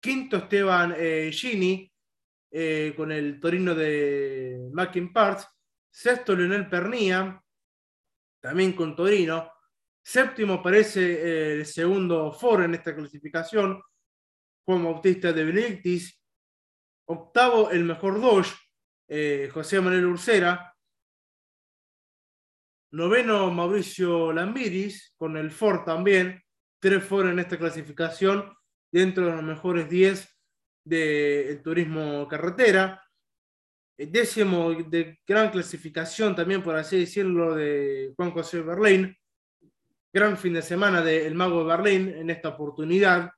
Quinto, 0.00 0.36
Esteban 0.36 0.94
Gini, 1.32 1.90
con 2.94 3.10
el 3.10 3.40
Torino 3.40 3.74
de 3.74 4.68
Mackin 4.70 5.10
Parts. 5.10 5.48
Sexto, 5.90 6.36
Leonel 6.36 6.68
Pernía, 6.68 7.42
también 8.38 8.74
con 8.74 8.94
Torino. 8.94 9.53
Séptimo 10.06 10.54
aparece 10.54 11.00
eh, 11.00 11.52
el 11.54 11.66
segundo 11.66 12.30
Ford 12.30 12.62
en 12.64 12.74
esta 12.74 12.94
clasificación, 12.94 13.82
Juan 14.66 14.84
Bautista 14.84 15.32
de 15.32 15.44
Benedictis. 15.44 16.20
Octavo, 17.06 17.70
el 17.70 17.84
mejor 17.84 18.20
Dodge, 18.20 18.54
eh, 19.08 19.48
José 19.52 19.80
Manuel 19.80 20.06
Ursera. 20.06 20.74
Noveno, 22.92 23.50
Mauricio 23.50 24.30
Lambiris, 24.30 25.14
con 25.16 25.38
el 25.38 25.50
Ford 25.50 25.84
también. 25.84 26.42
Tres 26.80 27.02
Ford 27.02 27.28
en 27.28 27.38
esta 27.38 27.58
clasificación, 27.58 28.54
dentro 28.92 29.24
de 29.24 29.32
los 29.32 29.42
mejores 29.42 29.88
10 29.88 30.28
del 30.84 31.62
turismo 31.62 32.28
carretera. 32.28 33.02
Décimo 33.96 34.70
de 34.70 35.18
gran 35.26 35.50
clasificación 35.50 36.36
también, 36.36 36.62
por 36.62 36.76
así 36.76 37.00
decirlo, 37.00 37.54
de 37.54 38.12
Juan 38.16 38.32
José 38.32 38.60
Berlín 38.60 39.16
gran 40.14 40.38
fin 40.38 40.52
de 40.54 40.62
semana 40.62 41.02
del 41.02 41.34
Mago 41.34 41.58
de 41.58 41.76
Berlín 41.76 42.08
en 42.16 42.30
esta 42.30 42.50
oportunidad, 42.50 43.32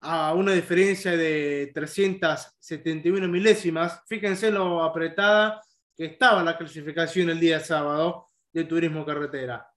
a 0.00 0.32
una 0.32 0.52
diferencia 0.52 1.16
de 1.16 1.72
371 1.74 3.26
milésimas. 3.26 4.00
Fíjense 4.06 4.52
lo 4.52 4.84
apretada 4.84 5.60
que 5.96 6.04
estaba 6.04 6.44
la 6.44 6.56
clasificación 6.56 7.30
el 7.30 7.40
día 7.40 7.58
sábado 7.58 8.28
de 8.52 8.62
Turismo 8.62 9.04
Carretera. 9.04 9.68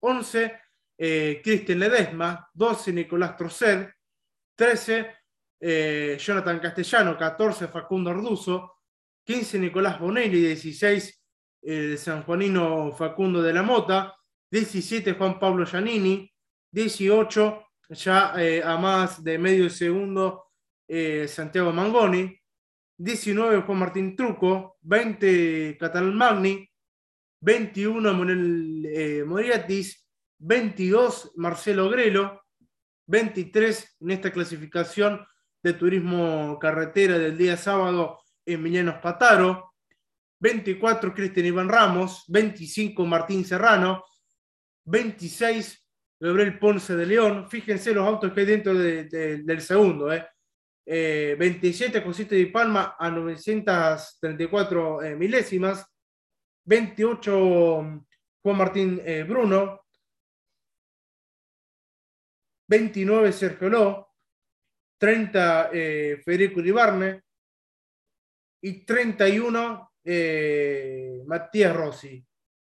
11, 0.00 0.58
eh, 0.96 1.42
Cristian 1.44 1.80
Ledesma, 1.80 2.48
12, 2.54 2.94
Nicolás 2.94 3.36
Trocet, 3.36 3.92
13, 4.54 5.14
eh, 5.60 6.16
Jonathan 6.18 6.58
Castellano, 6.58 7.18
14, 7.18 7.68
Facundo 7.68 8.08
Arduzo, 8.08 8.78
15, 9.24 9.58
Nicolás 9.58 10.00
Bonelli, 10.00 10.40
16, 10.40 11.22
el 11.60 11.98
sanjuanino 11.98 12.92
Facundo 12.92 13.42
de 13.42 13.52
la 13.52 13.62
Mota, 13.62 14.16
17 14.50 15.12
Juan 15.14 15.38
Pablo 15.38 15.64
Giannini, 15.66 16.30
18 16.70 17.66
ya 17.90 18.34
eh, 18.36 18.62
a 18.64 18.76
más 18.76 19.22
de 19.22 19.38
medio 19.38 19.70
segundo 19.70 20.46
eh, 20.88 21.26
Santiago 21.28 21.72
Mangoni, 21.72 22.36
19 22.98 23.62
Juan 23.62 23.78
Martín 23.78 24.16
Truco, 24.16 24.76
20 24.82 25.76
Catalán 25.78 26.14
Magni, 26.14 26.68
21 27.40 28.14
Manuel 28.14 28.86
eh, 28.86 29.24
Moriatis, 29.24 30.06
22 30.38 31.32
Marcelo 31.36 31.88
Grelo, 31.88 32.42
23 33.06 33.96
en 34.00 34.10
esta 34.10 34.32
clasificación 34.32 35.24
de 35.62 35.72
turismo 35.74 36.58
carretera 36.60 37.18
del 37.18 37.36
día 37.36 37.56
sábado 37.56 38.18
Emiliano 38.44 39.00
Pataro, 39.00 39.74
24 40.40 41.14
Cristian 41.14 41.46
Iván 41.46 41.68
Ramos, 41.68 42.24
25 42.28 43.04
Martín 43.06 43.44
Serrano, 43.44 44.04
26 44.86 45.86
Gabriel 46.18 46.58
Ponce 46.58 46.96
de 46.96 47.06
León. 47.06 47.48
Fíjense 47.48 47.92
los 47.92 48.06
autos 48.06 48.32
que 48.32 48.40
hay 48.40 48.46
dentro 48.46 48.74
del 48.74 49.60
segundo. 49.60 50.12
Eh. 50.12 50.26
27 51.38 52.00
Josito 52.00 52.34
de 52.34 52.46
Palma 52.46 52.96
a 52.98 53.10
934 53.10 55.02
eh, 55.02 55.16
milésimas. 55.16 55.84
28 56.64 58.02
Juan 58.42 58.56
Martín 58.56 59.02
eh, 59.04 59.24
Bruno. 59.24 59.84
29 62.68 63.32
Sergio 63.32 63.68
Ló. 63.68 64.14
30 64.98 65.70
eh, 65.72 66.22
Federico 66.24 66.60
Uribarne. 66.60 67.22
Y 68.62 68.84
31 68.84 69.92
Matías 71.26 71.76
Rossi. 71.76 72.25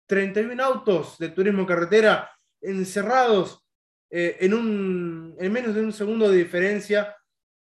31 0.07 0.63
autos 0.63 1.17
de 1.17 1.29
turismo 1.29 1.65
carretera 1.65 2.31
encerrados 2.61 3.63
eh, 4.09 4.37
en, 4.39 4.53
un, 4.53 5.35
en 5.39 5.51
menos 5.51 5.75
de 5.75 5.81
un 5.81 5.93
segundo 5.93 6.29
de 6.29 6.37
diferencia 6.37 7.15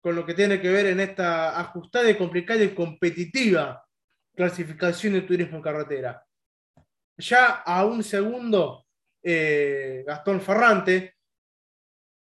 con 0.01 0.17
lo 0.17 0.25
que 0.25 0.35
tiene 0.35 0.61
que 0.61 0.71
ver 0.71 0.87
en 0.87 1.01
esta 1.01 1.61
ajustada 1.61 2.11
y 2.11 2.17
complicada 2.17 2.65
y 2.65 2.75
competitiva 2.75 3.85
clasificación 4.35 5.13
de 5.13 5.23
turismo 5.23 5.61
carretera. 5.61 6.25
Ya 7.19 7.47
a 7.67 7.85
un 7.85 8.03
segundo, 8.03 8.87
eh, 9.23 10.03
Gastón 10.07 10.41
Ferrante, 10.41 11.17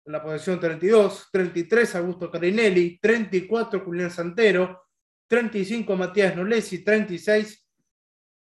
en 0.05 0.11
la 0.11 0.21
posición 0.21 0.59
32, 0.59 1.29
33 1.31 1.95
Augusto 1.95 2.29
Carinelli, 2.29 2.99
34 2.99 3.79
Julián 3.79 4.11
Santero, 4.11 4.87
35 5.27 5.95
Matías 5.95 6.35
Nolesi, 6.35 6.83
36 6.83 7.65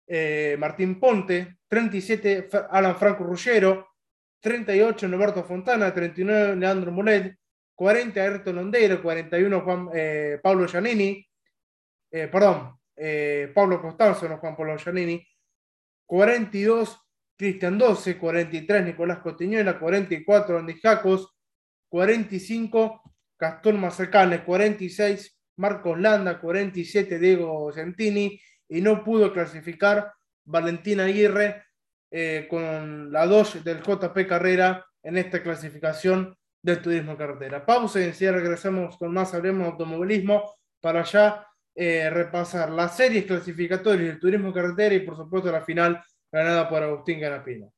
eh, 0.07 0.55
Martín 0.57 0.99
Ponte, 0.99 1.58
37 1.69 2.49
Alan 2.69 2.97
Franco 2.97 3.23
Ruggero, 3.23 3.95
38 4.41 5.07
Norberto 5.07 5.43
Fontana, 5.43 5.93
39 5.93 6.57
Leandro 6.57 6.91
Molet, 6.91 7.37
40 7.73 8.19
Ayrton 8.21 8.55
Londeiro, 8.55 9.01
41 9.01 9.61
Juan, 9.61 9.89
eh, 9.93 10.39
Pablo 10.41 10.67
Giannini, 10.67 11.25
eh, 12.11 12.27
perdón, 12.27 12.75
Pablo 13.53 13.81
Costanzo, 13.81 14.27
no 14.27 14.39
Juan 14.39 14.57
Pablo 14.57 14.75
Giannini, 14.75 15.25
42 16.05 16.99
Cristian 17.37 17.77
12, 17.77 18.17
43 18.17 18.83
Nicolás 18.83 19.19
Cotiñuela, 19.19 19.79
44 19.79 20.57
Andy 20.59 20.73
Jacos, 20.81 21.33
45 21.87 23.01
Gastón 23.39 23.79
Mazacane, 23.79 24.43
46 24.43 25.39
Marcos 25.55 25.99
Landa, 25.99 26.39
47 26.39 27.17
Diego 27.17 27.71
Gentini 27.71 28.39
y 28.67 28.81
no 28.81 29.03
pudo 29.03 29.31
clasificar 29.31 30.11
Valentina 30.49 31.03
Aguirre 31.03 31.63
eh, 32.11 32.47
con 32.49 33.11
la 33.11 33.25
2 33.27 33.63
del 33.63 33.81
JP 33.81 34.27
Carrera 34.27 34.85
en 35.03 35.17
esta 35.17 35.41
clasificación 35.43 36.35
del 36.61 36.81
turismo 36.81 37.15
carretera. 37.15 37.65
Pausa 37.65 38.01
y 38.01 38.05
enseguida 38.05 38.33
regresamos 38.33 38.97
con 38.97 39.13
más 39.13 39.33
Hablemos 39.33 39.63
de 39.63 39.71
Automovilismo 39.71 40.55
para 40.81 41.03
ya 41.03 41.45
eh, 41.75 42.09
repasar 42.09 42.71
las 42.71 42.97
series 42.97 43.25
clasificatorias 43.25 44.09
del 44.09 44.19
turismo 44.19 44.51
carretera 44.51 44.95
y 44.95 45.01
por 45.01 45.15
supuesto 45.15 45.51
la 45.51 45.61
final 45.61 46.01
ganada 46.31 46.67
por 46.67 46.83
Agustín 46.83 47.19
Ganapino. 47.19 47.71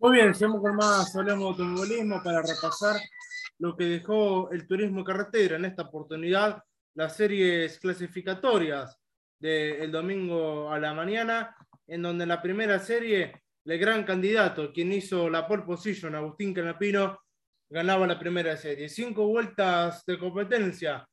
Muy 0.00 0.12
bien, 0.12 0.32
seguimos 0.32 0.62
con 0.62 0.76
más 0.76 1.16
Hablemos 1.16 1.56
de 1.56 1.64
Automovilismo 1.64 2.22
para 2.22 2.40
repasar 2.40 3.00
lo 3.58 3.76
que 3.76 3.82
dejó 3.84 4.48
el 4.52 4.64
turismo 4.64 5.02
carretera 5.02 5.56
en 5.56 5.64
esta 5.64 5.82
oportunidad, 5.82 6.62
las 6.94 7.16
series 7.16 7.80
clasificatorias 7.80 8.96
del 9.40 9.90
domingo 9.90 10.70
a 10.70 10.78
la 10.78 10.94
mañana, 10.94 11.56
en 11.88 12.02
donde 12.02 12.22
en 12.22 12.28
la 12.28 12.40
primera 12.40 12.78
serie 12.78 13.42
el 13.64 13.78
gran 13.80 14.04
candidato, 14.04 14.72
quien 14.72 14.92
hizo 14.92 15.28
la 15.28 15.48
pole 15.48 15.64
position, 15.64 16.14
Agustín 16.14 16.54
Canapino, 16.54 17.18
ganaba 17.68 18.06
la 18.06 18.20
primera 18.20 18.56
serie. 18.56 18.88
Cinco 18.88 19.26
vueltas 19.26 20.06
de 20.06 20.16
competencia, 20.16 21.04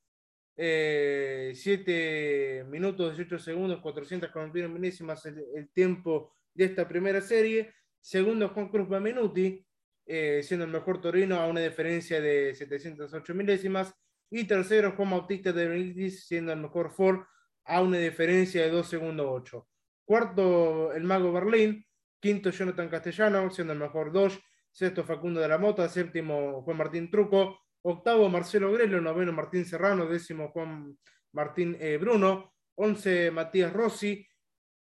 eh, 0.56 1.54
7 1.56 2.66
minutos 2.70 3.18
18 3.18 3.40
segundos, 3.40 3.82
441 3.82 4.70
milésimas 4.70 5.26
el, 5.26 5.44
el 5.56 5.70
tiempo 5.72 6.36
de 6.54 6.66
esta 6.66 6.88
primera 6.88 7.20
serie 7.20 7.74
Segundo, 8.06 8.50
Juan 8.50 8.70
Cruz 8.70 8.88
Baminuti, 8.88 9.66
eh, 10.06 10.44
siendo 10.44 10.66
el 10.66 10.72
mejor 10.72 11.02
torino 11.02 11.38
a 11.38 11.48
una 11.48 11.62
diferencia 11.62 12.22
de 12.22 12.54
708 12.54 13.34
milésimas. 13.34 13.96
Y 14.30 14.44
tercero, 14.44 14.92
Juan 14.92 15.10
Bautista 15.10 15.52
de 15.52 15.68
Benítez, 15.68 16.28
siendo 16.28 16.54
el 16.54 16.60
mejor 16.60 16.92
Ford 16.92 17.22
a 17.64 17.82
una 17.82 17.98
diferencia 17.98 18.62
de 18.62 18.70
2 18.70 18.88
segundos 18.88 19.26
8. 19.28 19.68
Cuarto, 20.06 20.94
el 20.94 21.04
Mago 21.04 21.32
Berlín. 21.32 21.84
Quinto, 22.20 22.52
Jonathan 22.52 22.90
Castellano, 22.90 23.50
siendo 23.50 23.74
el 23.74 23.80
mejor 23.80 24.12
Dodge. 24.12 24.40
Sexto, 24.72 25.04
Facundo 25.04 25.42
de 25.42 25.48
la 25.48 25.58
Mota. 25.58 25.90
Séptimo, 25.90 26.62
Juan 26.62 26.78
Martín 26.78 27.10
Truco. 27.10 27.58
Octavo, 27.82 28.30
Marcelo 28.30 28.72
Grelo. 28.72 29.02
Noveno, 29.02 29.32
Martín 29.32 29.66
Serrano. 29.66 30.06
Décimo, 30.06 30.50
Juan 30.50 30.96
Martín 31.32 31.76
eh, 31.80 31.98
Bruno. 31.98 32.54
Once, 32.76 33.32
Matías 33.32 33.74
Rossi 33.74 34.28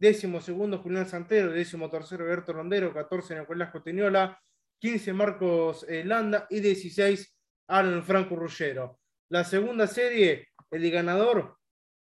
décimo 0.05 0.39
segundo 0.43 0.79
Julián 0.81 1.07
Santero, 1.07 1.51
décimo 1.51 1.89
tercero 1.89 2.27
Berto 2.27 2.53
Rondero, 2.53 2.93
14 2.93 3.41
Nicolás 3.41 3.71
Cotiñola, 3.71 4.39
15 4.79 5.13
Marcos 5.15 5.87
eh, 5.89 6.05
Landa 6.05 6.47
y 6.51 6.61
16 6.61 7.35
Alan 7.69 8.03
Franco 8.03 8.37
Ruggero. 8.37 9.01
La 9.31 9.45
segunda 9.45 9.87
serie, 9.87 10.49
el 10.71 10.91
ganador, 10.91 11.57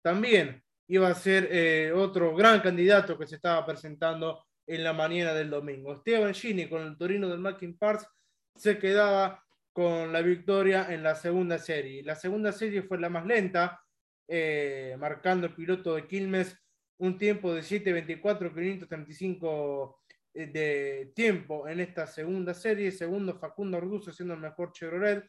también 0.02 0.62
iba 0.88 1.08
a 1.08 1.14
ser 1.14 1.48
eh, 1.52 1.92
otro 1.92 2.34
gran 2.34 2.60
candidato 2.60 3.18
que 3.18 3.26
se 3.26 3.34
estaba 3.34 3.66
presentando 3.66 4.46
en 4.66 4.82
la 4.82 4.94
mañana 4.94 5.34
del 5.34 5.50
domingo. 5.50 5.92
Esteban 5.92 6.32
Gini 6.32 6.70
con 6.70 6.80
el 6.80 6.96
Torino 6.96 7.28
del 7.28 7.40
Mackin 7.40 7.76
Parts 7.76 8.06
se 8.56 8.78
quedaba 8.78 9.44
con 9.74 10.10
la 10.10 10.22
victoria 10.22 10.86
en 10.88 11.02
la 11.02 11.14
segunda 11.14 11.58
serie. 11.58 12.02
La 12.02 12.14
segunda 12.14 12.50
serie 12.50 12.82
fue 12.82 12.98
la 12.98 13.10
más 13.10 13.26
lenta, 13.26 13.78
eh, 14.26 14.96
marcando 14.98 15.48
el 15.48 15.54
piloto 15.54 15.94
de 15.94 16.06
Quilmes 16.06 16.56
un 17.00 17.16
tiempo 17.16 17.54
de 17.54 17.62
7.24, 17.62 18.52
535 18.52 20.00
eh, 20.34 20.46
de 20.46 21.12
tiempo 21.14 21.66
en 21.66 21.80
esta 21.80 22.06
segunda 22.06 22.52
serie. 22.52 22.92
Segundo, 22.92 23.38
Facundo 23.38 23.78
Orduzo 23.78 24.12
siendo 24.12 24.34
el 24.34 24.40
mejor 24.40 24.72
Chevrolet 24.72 25.24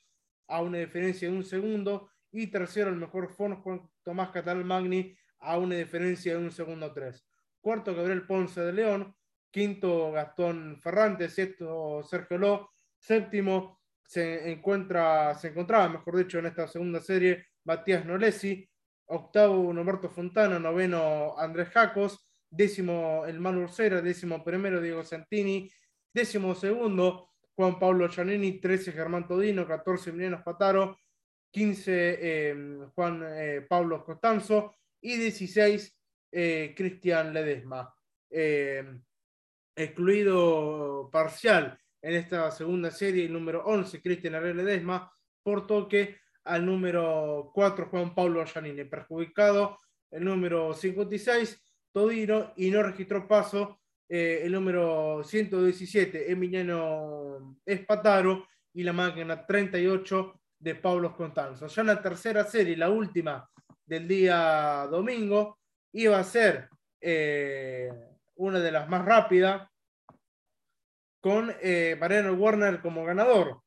a 0.47 0.61
una 0.61 0.79
diferencia 0.79 1.29
de 1.29 1.35
un 1.35 1.45
segundo. 1.45 2.11
Y 2.31 2.47
tercero, 2.47 2.89
el 2.89 2.97
mejor 2.97 3.33
Ford 3.33 3.59
Tomás 4.03 4.31
Catalán 4.31 4.65
Magni 4.65 5.15
a 5.39 5.57
una 5.57 5.75
diferencia 5.75 6.33
de 6.33 6.43
un 6.43 6.51
segundo 6.51 6.91
tres. 6.93 7.25
Cuarto, 7.61 7.95
Gabriel 7.95 8.27
Ponce 8.27 8.61
de 8.61 8.73
León. 8.73 9.15
Quinto, 9.49 10.11
Gastón 10.11 10.77
Ferrante. 10.81 11.29
Sexto, 11.29 12.03
Sergio 12.03 12.37
Ló. 12.37 12.71
Séptimo, 12.99 13.79
se, 14.05 14.51
encuentra, 14.51 15.33
se 15.35 15.47
encontraba, 15.47 15.87
mejor 15.87 16.17
dicho, 16.17 16.37
en 16.37 16.47
esta 16.47 16.67
segunda 16.67 16.99
serie, 16.99 17.45
Matías 17.63 18.05
Nolesi 18.05 18.69
octavo 19.11 19.71
Norberto 19.73 20.09
Fontana, 20.09 20.59
noveno 20.59 21.37
Andrés 21.37 21.69
Jacos, 21.69 22.19
décimo 22.49 23.25
el 23.25 23.39
Manu 23.39 23.63
Ursera, 23.63 24.01
décimo 24.01 24.43
primero 24.43 24.81
Diego 24.81 25.03
Santini, 25.03 25.69
décimo 26.13 26.55
segundo 26.55 27.29
Juan 27.55 27.77
Pablo 27.77 28.07
Giannini, 28.07 28.59
13 28.59 28.93
Germán 28.93 29.27
Todino, 29.27 29.67
14 29.67 30.09
Emiliano 30.09 30.41
Pataro, 30.43 30.97
15 31.51 32.17
eh, 32.21 32.55
Juan 32.95 33.23
eh, 33.27 33.65
Pablo 33.67 34.03
Costanzo 34.03 34.75
y 35.01 35.17
16 35.17 35.99
eh, 36.31 36.73
Cristian 36.75 37.33
Ledesma. 37.33 37.93
excluido 39.75 41.09
parcial 41.11 41.77
en 42.01 42.15
esta 42.15 42.49
segunda 42.51 42.91
serie, 42.91 43.25
el 43.25 43.33
número 43.33 43.63
11, 43.65 44.01
Cristian 44.01 44.41
Ledesma, 44.55 45.11
por 45.43 45.67
toque 45.67 46.20
al 46.43 46.65
número 46.65 47.51
4 47.53 47.87
Juan 47.89 48.15
Pablo 48.15 48.45
Giannini, 48.45 48.83
perjudicado. 48.85 49.77
El 50.09 50.25
número 50.25 50.73
56 50.73 51.61
Todino 51.91 52.53
y 52.57 52.69
no 52.69 52.83
registró 52.83 53.27
paso. 53.27 53.79
Eh, 54.09 54.41
el 54.43 54.51
número 54.51 55.23
117 55.23 56.31
Emiliano 56.31 57.57
Espataro 57.65 58.45
y 58.73 58.83
la 58.83 58.91
máquina 58.91 59.45
38 59.45 60.41
de 60.59 60.75
Pablo 60.75 61.15
Constanzo. 61.15 61.67
Ya 61.67 61.81
en 61.81 61.87
la 61.87 62.01
tercera 62.01 62.43
serie, 62.43 62.75
la 62.75 62.89
última 62.89 63.49
del 63.85 64.07
día 64.07 64.87
domingo, 64.91 65.59
iba 65.93 66.19
a 66.19 66.23
ser 66.23 66.69
eh, 66.99 67.89
una 68.35 68.59
de 68.59 68.71
las 68.71 68.87
más 68.89 69.05
rápidas 69.05 69.67
con 71.21 71.53
eh, 71.61 71.95
Mariano 71.99 72.33
Warner 72.33 72.81
como 72.81 73.05
ganador 73.05 73.61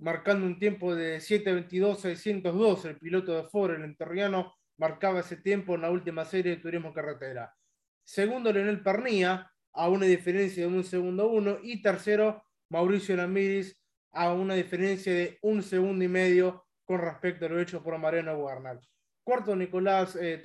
marcando 0.00 0.46
un 0.46 0.58
tiempo 0.58 0.94
de 0.94 1.18
7.22.602. 1.18 2.84
El 2.86 2.98
piloto 2.98 3.36
de 3.36 3.48
Ford, 3.48 3.74
el 3.74 3.84
enterriano, 3.84 4.54
marcaba 4.76 5.20
ese 5.20 5.36
tiempo 5.36 5.74
en 5.74 5.82
la 5.82 5.90
última 5.90 6.24
serie 6.24 6.56
de 6.56 6.62
Turismo 6.62 6.92
Carretera. 6.92 7.54
Segundo, 8.02 8.52
Leonel 8.52 8.82
Pernía, 8.82 9.52
a 9.72 9.88
una 9.88 10.06
diferencia 10.06 10.66
de 10.66 10.74
un 10.74 10.84
segundo 10.84 11.28
uno. 11.28 11.58
Y 11.62 11.82
tercero, 11.82 12.42
Mauricio 12.70 13.16
Namiris, 13.16 13.78
a 14.12 14.32
una 14.32 14.54
diferencia 14.54 15.12
de 15.12 15.38
un 15.42 15.62
segundo 15.62 16.04
y 16.04 16.08
medio 16.08 16.66
con 16.84 17.00
respecto 17.00 17.46
a 17.46 17.48
lo 17.48 17.60
hecho 17.60 17.82
por 17.82 17.96
Mariano 17.98 18.36
Warner. 18.36 18.80
Cuarto, 19.22 19.54
Nicolás 19.54 20.16
eh, 20.16 20.42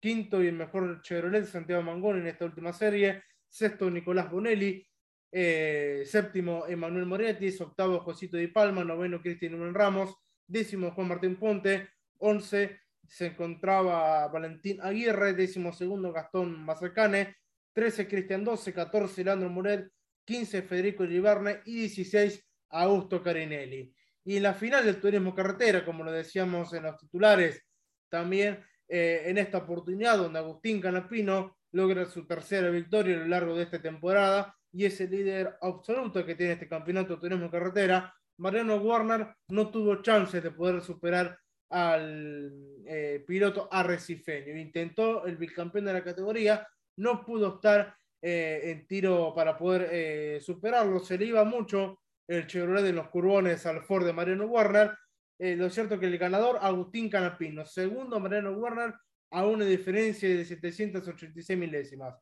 Quinto 0.00 0.42
y 0.42 0.48
el 0.48 0.54
mejor 0.54 1.00
Chevrolet, 1.02 1.44
Santiago 1.44 1.82
Mangón 1.82 2.18
en 2.18 2.26
esta 2.26 2.44
última 2.44 2.72
serie. 2.72 3.22
Sexto, 3.48 3.88
Nicolás 3.88 4.28
Bonelli. 4.28 4.84
Eh, 5.34 6.02
séptimo, 6.04 6.66
Emanuel 6.66 7.06
Moretti. 7.06 7.48
Octavo, 7.58 8.00
Josito 8.00 8.36
Di 8.36 8.48
Palma. 8.48 8.84
Noveno, 8.84 9.20
Cristian 9.20 9.74
Ramos. 9.74 10.14
Décimo, 10.46 10.92
Juan 10.92 11.08
Martín 11.08 11.36
Ponte. 11.36 11.88
Once, 12.18 12.80
se 13.08 13.26
encontraba 13.26 14.28
Valentín 14.28 14.80
Aguirre. 14.82 15.32
Décimo 15.32 15.72
segundo, 15.72 16.12
Gastón 16.12 16.62
Mazacane. 16.62 17.36
Trece, 17.72 18.06
Cristian 18.06 18.44
Doce. 18.44 18.74
Catorce, 18.74 19.24
Leandro 19.24 19.48
Muret. 19.48 19.90
Quince, 20.24 20.62
Federico 20.62 21.04
Iribarne. 21.04 21.62
Y 21.64 21.80
dieciséis, 21.80 22.46
Augusto 22.68 23.22
Carinelli. 23.22 23.94
Y 24.24 24.36
en 24.36 24.42
la 24.42 24.54
final 24.54 24.84
del 24.84 25.00
turismo 25.00 25.34
carretera, 25.34 25.84
como 25.84 26.04
lo 26.04 26.12
decíamos 26.12 26.72
en 26.74 26.84
los 26.84 26.96
titulares, 26.96 27.64
también 28.08 28.64
eh, 28.86 29.22
en 29.26 29.38
esta 29.38 29.58
oportunidad 29.58 30.18
donde 30.18 30.38
Agustín 30.38 30.80
Canapino 30.80 31.56
logra 31.72 32.04
su 32.04 32.26
tercera 32.26 32.70
victoria 32.70 33.16
a 33.16 33.20
lo 33.20 33.26
largo 33.26 33.56
de 33.56 33.64
esta 33.64 33.80
temporada 33.80 34.54
y 34.72 34.84
es 34.84 35.00
el 35.00 35.10
líder 35.10 35.56
absoluto 35.60 36.24
que 36.24 36.34
tiene 36.34 36.54
este 36.54 36.68
campeonato 36.68 37.14
de 37.14 37.20
turismo 37.20 37.50
carretera. 37.50 38.14
Mariano 38.38 38.76
Warner 38.76 39.34
no 39.48 39.70
tuvo 39.70 40.02
chances 40.02 40.42
de 40.42 40.50
poder 40.50 40.80
superar 40.80 41.38
al 41.70 42.52
eh, 42.86 43.22
piloto 43.26 43.68
arrecifeño. 43.70 44.56
Intentó 44.56 45.26
el 45.26 45.36
bicampeón 45.36 45.84
de 45.84 45.92
la 45.92 46.04
categoría, 46.04 46.66
no 46.96 47.24
pudo 47.24 47.56
estar 47.56 47.94
eh, 48.20 48.60
en 48.64 48.86
tiro 48.86 49.32
para 49.34 49.56
poder 49.56 50.42
superarlo. 50.42 51.00
Se 51.00 51.18
le 51.18 51.26
iba 51.26 51.44
mucho 51.44 52.00
el 52.26 52.46
Chevrolet 52.46 52.82
de 52.82 52.92
los 52.92 53.08
curbones 53.08 53.66
al 53.66 53.82
Ford 53.82 54.06
de 54.06 54.12
Mariano 54.12 54.46
Warner 54.46 54.92
eh, 55.44 55.56
lo 55.56 55.68
cierto 55.70 55.98
que 55.98 56.06
el 56.06 56.18
ganador, 56.18 56.60
Agustín 56.62 57.10
Canapino. 57.10 57.66
Segundo, 57.66 58.20
Mariano 58.20 58.52
Warner, 58.52 58.94
a 59.32 59.44
una 59.44 59.64
diferencia 59.64 60.28
de 60.28 60.44
786 60.44 61.58
milésimas. 61.58 62.14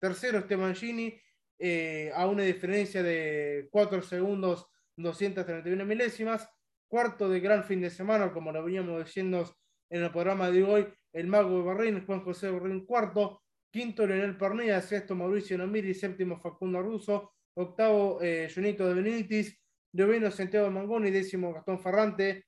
Tercero, 0.00 0.38
Esteban 0.38 0.74
Gini, 0.74 1.16
eh, 1.58 2.10
a 2.14 2.26
una 2.26 2.42
diferencia 2.42 3.02
de 3.02 3.68
4 3.70 4.02
segundos, 4.02 4.66
231 4.96 5.84
milésimas. 5.84 6.48
Cuarto 6.88 7.28
de 7.28 7.40
gran 7.40 7.64
fin 7.64 7.80
de 7.80 7.90
semana, 7.90 8.32
como 8.32 8.52
lo 8.52 8.62
veníamos 8.62 9.04
diciendo 9.04 9.56
en 9.90 10.02
el 10.02 10.10
programa 10.10 10.50
de 10.50 10.62
hoy, 10.62 10.86
el 11.12 11.26
mago 11.26 11.58
de 11.58 11.62
Barrín, 11.62 12.06
Juan 12.06 12.20
José 12.20 12.50
Barrín, 12.50 12.84
cuarto. 12.84 13.40
Quinto, 13.74 14.06
Leonel 14.06 14.36
Pernilla. 14.36 14.80
Sexto, 14.80 15.16
Mauricio 15.16 15.58
Nomiri. 15.58 15.94
Séptimo, 15.94 16.38
Facundo 16.38 16.80
Russo. 16.80 17.32
Octavo, 17.54 18.20
eh, 18.22 18.48
Junito 18.54 18.86
de 18.86 18.94
Benítez. 18.94 19.60
Noveno, 19.94 20.30
Santiago 20.30 20.70
Mangoni. 20.70 21.10
Décimo, 21.10 21.52
Gastón 21.52 21.80
Ferrante. 21.80 22.46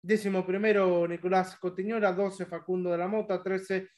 Décimo 0.00 0.46
primero, 0.46 1.08
Nicolás 1.08 1.58
Cotiñola. 1.58 2.12
12, 2.12 2.46
Facundo 2.46 2.92
de 2.92 2.98
la 2.98 3.08
Mota. 3.08 3.42
13, 3.42 3.88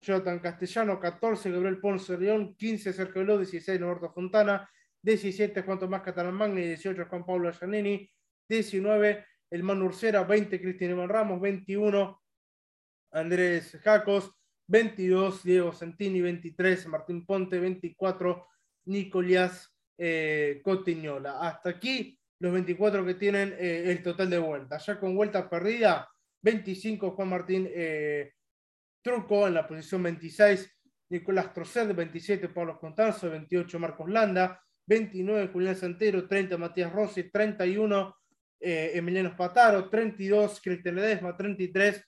Jonathan 0.00 0.38
Castellano. 0.38 0.98
14, 1.00 1.50
Gabriel 1.50 1.78
Ponce 1.80 2.18
León. 2.18 2.54
15, 2.56 2.92
Sergio 2.92 3.22
Veló. 3.22 3.38
16, 3.38 3.80
Norberto 3.80 4.12
Fontana. 4.12 4.68
17, 5.02 5.62
Juan 5.62 5.78
Tomás 5.78 6.02
Catalán 6.02 6.34
Magni. 6.34 6.62
18, 6.62 7.06
Juan 7.06 7.24
Pablo 7.24 7.52
Giannini. 7.52 8.10
19, 8.48 9.24
el 9.50 9.62
Manu 9.62 9.86
Ursera. 9.86 10.22
20, 10.22 10.60
Cristian 10.60 10.92
Iván 10.92 11.08
Ramos. 11.08 11.40
21, 11.40 12.22
Andrés 13.12 13.78
Jacos. 13.82 14.32
22, 14.68 15.42
Diego 15.42 15.72
Santini. 15.72 16.20
23, 16.20 16.86
Martín 16.88 17.24
Ponte. 17.24 17.58
24, 17.58 18.46
Nicolás 18.86 19.74
eh, 19.98 20.60
Cotiñola. 20.62 21.40
Hasta 21.40 21.70
aquí 21.70 22.18
los 22.38 22.52
24 22.52 23.04
que 23.04 23.14
tienen 23.14 23.54
eh, 23.58 23.84
el 23.86 24.02
total 24.02 24.30
de 24.30 24.38
vueltas. 24.38 24.84
Ya 24.86 24.98
con 24.98 25.16
vueltas 25.16 25.48
perdidas, 25.48 26.06
25 26.42 27.12
Juan 27.12 27.28
Martín 27.28 27.68
eh, 27.70 28.32
Truco 29.06 29.46
en 29.46 29.54
la 29.54 29.68
posición 29.68 30.02
26, 30.02 30.68
Nicolás 31.10 31.54
Trocet, 31.54 31.94
27 31.94 32.48
Pablo 32.48 32.76
Contanzo, 32.76 33.30
28 33.30 33.78
Marcos 33.78 34.10
Landa, 34.10 34.60
29 34.84 35.50
Julián 35.52 35.76
Santero, 35.76 36.26
30 36.26 36.58
Matías 36.58 36.92
Rossi, 36.92 37.30
31 37.30 38.16
eh, 38.58 38.90
Emiliano 38.94 39.30
Spataro, 39.30 39.88
32 39.88 40.60
Cristian 40.60 40.96
Ledesma, 40.96 41.36
33 41.36 42.04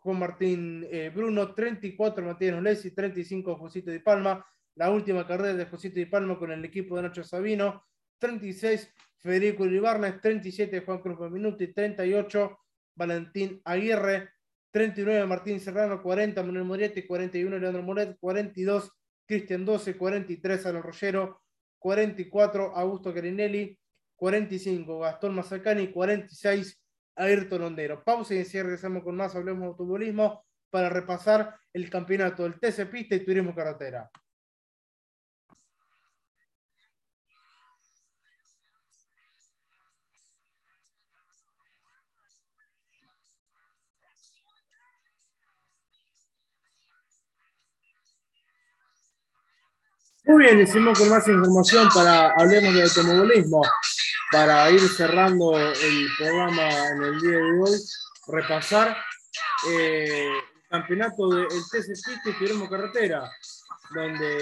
Juan 0.00 0.18
Martín 0.18 0.86
Bruno, 1.14 1.54
34 1.54 2.22
Matías 2.22 2.54
Nolesi, 2.54 2.94
35 2.94 3.56
Josito 3.56 3.90
Di 3.90 4.00
Palma, 4.00 4.44
la 4.74 4.90
última 4.90 5.26
carrera 5.26 5.54
de 5.54 5.64
Josito 5.64 6.00
Di 6.00 6.04
Palma 6.04 6.38
con 6.38 6.52
el 6.52 6.62
equipo 6.66 6.96
de 6.96 7.04
Nacho 7.04 7.24
Sabino, 7.24 7.86
36 8.18 8.92
Federico 9.20 9.62
Uribarnes, 9.62 10.20
37 10.20 10.82
Juan 10.82 10.98
Cruz 10.98 11.30
Minuti, 11.30 11.72
38 11.72 12.58
Valentín 12.94 13.58
Aguirre, 13.64 14.32
39 14.72 15.26
Martín 15.26 15.60
Serrano, 15.60 16.02
40 16.02 16.42
Manuel 16.42 16.64
Morietti, 16.64 17.06
41 17.06 17.58
Leandro 17.58 17.82
Moret, 17.82 18.16
42 18.18 18.90
Cristian 19.26 19.64
12, 19.64 19.96
43 19.96 20.66
Alan 20.66 20.82
Rollero, 20.82 21.42
44 21.78 22.74
Augusto 22.74 23.14
Carinelli, 23.14 23.78
45 24.16 24.98
Gastón 24.98 25.34
Mazacani, 25.34 25.88
46 25.92 26.82
Ayrton 27.16 27.60
Londero. 27.60 28.02
Pausa 28.02 28.34
y 28.34 28.44
regresamos 28.44 29.02
con 29.02 29.16
más 29.16 29.34
Hablemos 29.36 29.60
de 29.60 29.66
Automovilismo 29.68 30.44
para 30.70 30.88
repasar 30.88 31.54
el 31.72 31.90
campeonato 31.90 32.44
del 32.44 32.58
TC 32.58 32.90
Pista 32.90 33.14
y 33.14 33.24
Turismo 33.24 33.54
Carretera. 33.54 34.10
Muy 50.32 50.44
bien, 50.44 50.56
decimos 50.56 50.98
con 50.98 51.10
más 51.10 51.28
información 51.28 51.88
para 51.94 52.30
hablemos 52.30 52.72
de 52.72 52.84
automovilismo, 52.84 53.60
para 54.30 54.70
ir 54.70 54.80
cerrando 54.80 55.58
el 55.58 56.08
programa 56.16 56.88
en 56.88 57.02
el 57.02 57.20
día 57.20 57.36
de 57.36 57.60
hoy, 57.60 57.78
repasar 58.28 58.96
eh, 59.68 60.30
el 60.30 60.68
campeonato 60.70 61.28
del 61.28 61.48
TC 61.48 61.88
Pista 61.88 62.30
y 62.30 62.38
Turismo 62.38 62.66
Carretera, 62.66 63.30
donde 63.94 64.38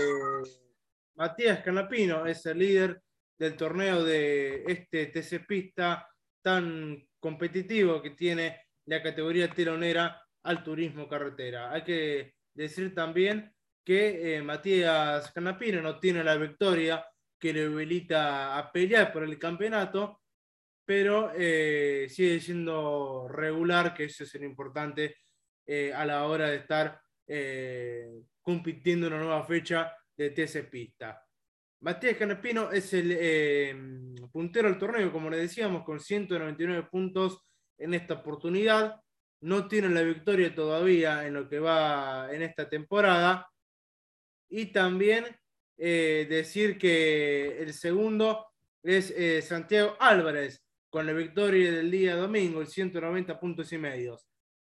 Matías 1.17 1.61
Canapino 1.65 2.25
es 2.25 2.47
el 2.47 2.61
líder 2.61 3.03
del 3.37 3.57
torneo 3.57 4.05
de 4.05 4.63
este 4.69 5.07
TC 5.07 5.45
Pista 5.45 6.09
tan 6.41 7.05
competitivo 7.19 8.01
que 8.01 8.11
tiene 8.11 8.61
la 8.87 9.03
categoría 9.03 9.51
telonera 9.51 10.23
al 10.45 10.63
turismo 10.63 11.09
carretera. 11.09 11.73
Hay 11.73 11.83
que 11.83 12.35
decir 12.55 12.95
también 12.95 13.53
que 13.85 14.37
eh, 14.37 14.43
Matías 14.43 15.33
Canapino 15.33 15.81
no 15.81 15.99
tiene 15.99 16.23
la 16.23 16.37
victoria 16.37 17.05
que 17.39 17.53
le 17.53 17.65
habilita 17.65 18.59
a 18.59 18.71
pelear 18.71 19.13
por 19.13 19.25
el 19.25 19.39
campeonato, 19.39 20.21
pero 20.85 21.33
eh, 21.35 22.07
sigue 22.09 22.41
siendo 22.41 23.29
regular, 23.29 23.95
que 23.95 24.05
eso 24.05 24.25
es 24.25 24.35
lo 24.35 24.45
importante 24.45 25.17
eh, 25.67 25.93
a 25.95 26.05
la 26.05 26.25
hora 26.27 26.51
de 26.51 26.57
estar 26.57 27.01
compitiendo 28.43 29.07
en 29.07 29.13
una 29.13 29.23
nueva 29.23 29.45
fecha 29.45 29.97
de 30.17 30.31
TC 30.31 30.69
Pista. 30.69 31.25
Matías 31.83 32.17
Canapino 32.17 32.73
es 32.73 32.93
el 32.93 34.17
puntero 34.33 34.69
del 34.69 34.79
torneo, 34.79 35.13
como 35.13 35.31
le 35.31 35.37
decíamos, 35.37 35.85
con 35.85 36.01
199 36.01 36.89
puntos 36.91 37.41
en 37.79 37.95
esta 37.95 38.15
oportunidad. 38.15 39.01
No 39.43 39.69
tiene 39.69 39.91
la 39.91 40.03
victoria 40.03 40.53
todavía 40.53 41.25
en 41.25 41.35
lo 41.35 41.49
que 41.49 41.61
va 41.61 42.29
en 42.33 42.43
esta 42.43 42.69
temporada, 42.69 43.49
y 44.51 44.67
también 44.67 45.25
eh, 45.79 46.27
decir 46.29 46.77
que 46.77 47.63
el 47.63 47.73
segundo 47.73 48.47
es 48.83 49.11
eh, 49.11 49.41
Santiago 49.41 49.97
Álvarez, 49.99 50.63
con 50.91 51.07
la 51.07 51.13
victoria 51.13 51.71
del 51.71 51.91
día 51.91 52.17
domingo, 52.17 52.61
el 52.61 52.67
190 52.67 53.39
puntos 53.39 53.73
y 53.73 53.79
medios. 53.79 54.29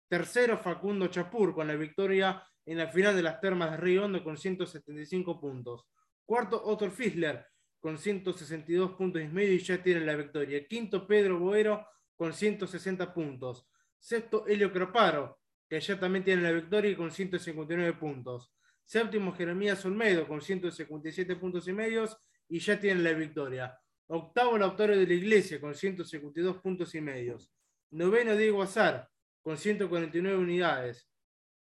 Tercero, 0.09 0.59
Facundo 0.59 1.07
Chapur, 1.07 1.55
con 1.55 1.69
la 1.69 1.77
victoria 1.77 2.43
en 2.67 2.79
la 2.79 2.89
final 2.89 3.15
de 3.15 3.23
las 3.23 3.41
termas 3.41 3.71
de 3.71 3.77
Río 3.77 4.05
Hondo, 4.05 4.23
con 4.25 4.37
175 4.37 5.41
puntos. 5.41 5.87
Cuarto, 6.27 6.61
Otto 6.65 6.91
Fisler, 6.91 7.47
con 7.79 7.97
162 7.97 8.93
puntos 8.93 9.23
y 9.23 9.29
medio 9.29 9.55
y 9.55 9.59
ya 9.61 9.83
tiene 9.83 10.01
la 10.01 10.17
victoria. 10.17 10.67
Quinto, 10.67 11.07
Pedro 11.07 11.39
Boero, 11.39 11.87
con 12.17 12.33
160 12.35 13.15
puntos. 13.15 13.67
Sexto, 13.99 14.47
Helio 14.47 14.73
Craparo, 14.73 15.39
que 15.69 15.81
ya 15.81 15.99
también 15.99 16.25
tiene 16.25 16.43
la 16.43 16.53
victoria 16.53 16.97
con 16.97 17.11
159 17.11 17.95
puntos. 17.95 18.53
Séptimo, 18.91 19.33
Jeremías 19.33 19.85
Olmedo 19.85 20.27
con 20.27 20.43
157 20.43 21.37
puntos 21.37 21.69
y 21.69 21.73
medios 21.73 22.17
y 22.49 22.59
ya 22.59 22.81
tiene 22.81 23.01
la 23.01 23.13
victoria. 23.13 23.79
Octavo, 24.09 24.59
Lautaro 24.59 24.99
de 24.99 25.07
la 25.07 25.15
Iglesia 25.15 25.61
con 25.61 25.77
152 25.77 26.57
puntos 26.57 26.93
y 26.97 27.01
medios. 27.01 27.53
Noveno, 27.93 28.35
Diego 28.35 28.61
Azar 28.61 29.09
con 29.45 29.57
149 29.57 30.37
unidades. 30.37 31.09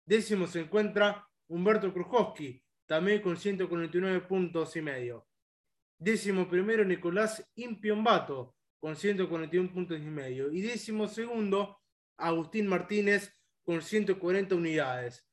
Décimo 0.04 0.48
se 0.48 0.62
encuentra 0.62 1.24
Humberto 1.46 1.94
Krujowski, 1.94 2.60
también 2.84 3.22
con 3.22 3.36
149 3.36 4.22
puntos 4.22 4.74
y 4.74 4.82
medio. 4.82 5.28
Décimo 5.96 6.48
primero, 6.48 6.84
Nicolás 6.84 7.48
Impiombato, 7.54 8.56
con 8.80 8.96
141 8.96 9.72
puntos 9.72 10.00
y 10.00 10.10
medio. 10.10 10.50
Y 10.50 10.62
décimo 10.62 11.06
segundo, 11.06 11.78
Agustín 12.16 12.66
Martínez 12.66 13.32
con 13.62 13.82
140 13.82 14.56
unidades. 14.56 15.24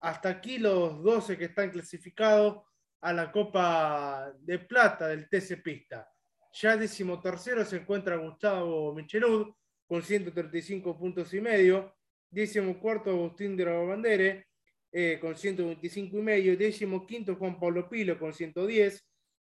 Hasta 0.00 0.28
aquí 0.28 0.58
los 0.58 1.02
12 1.02 1.38
que 1.38 1.46
están 1.46 1.70
clasificados 1.70 2.62
a 3.00 3.12
la 3.12 3.30
Copa 3.30 4.32
de 4.40 4.58
Plata 4.58 5.08
del 5.08 5.28
TC 5.28 5.62
Pista. 5.62 6.08
Ya 6.52 6.78
tercero 7.22 7.64
se 7.64 7.76
encuentra 7.76 8.16
Gustavo 8.16 8.94
Michelud 8.94 9.52
con 9.86 10.02
135 10.02 10.98
puntos 10.98 11.32
y 11.34 11.40
medio. 11.40 11.94
Décimo 12.30 12.78
cuarto 12.80 13.10
Agustín 13.10 13.56
de 13.56 13.64
la 13.66 13.72
Bandere 13.72 14.46
eh, 14.90 15.18
con 15.20 15.36
125 15.36 16.16
y 16.16 16.22
medio. 16.22 16.56
Décimo 16.56 17.06
quinto 17.06 17.36
Juan 17.36 17.60
Pablo 17.60 17.88
Pilo 17.88 18.18
con 18.18 18.32
110. 18.32 19.06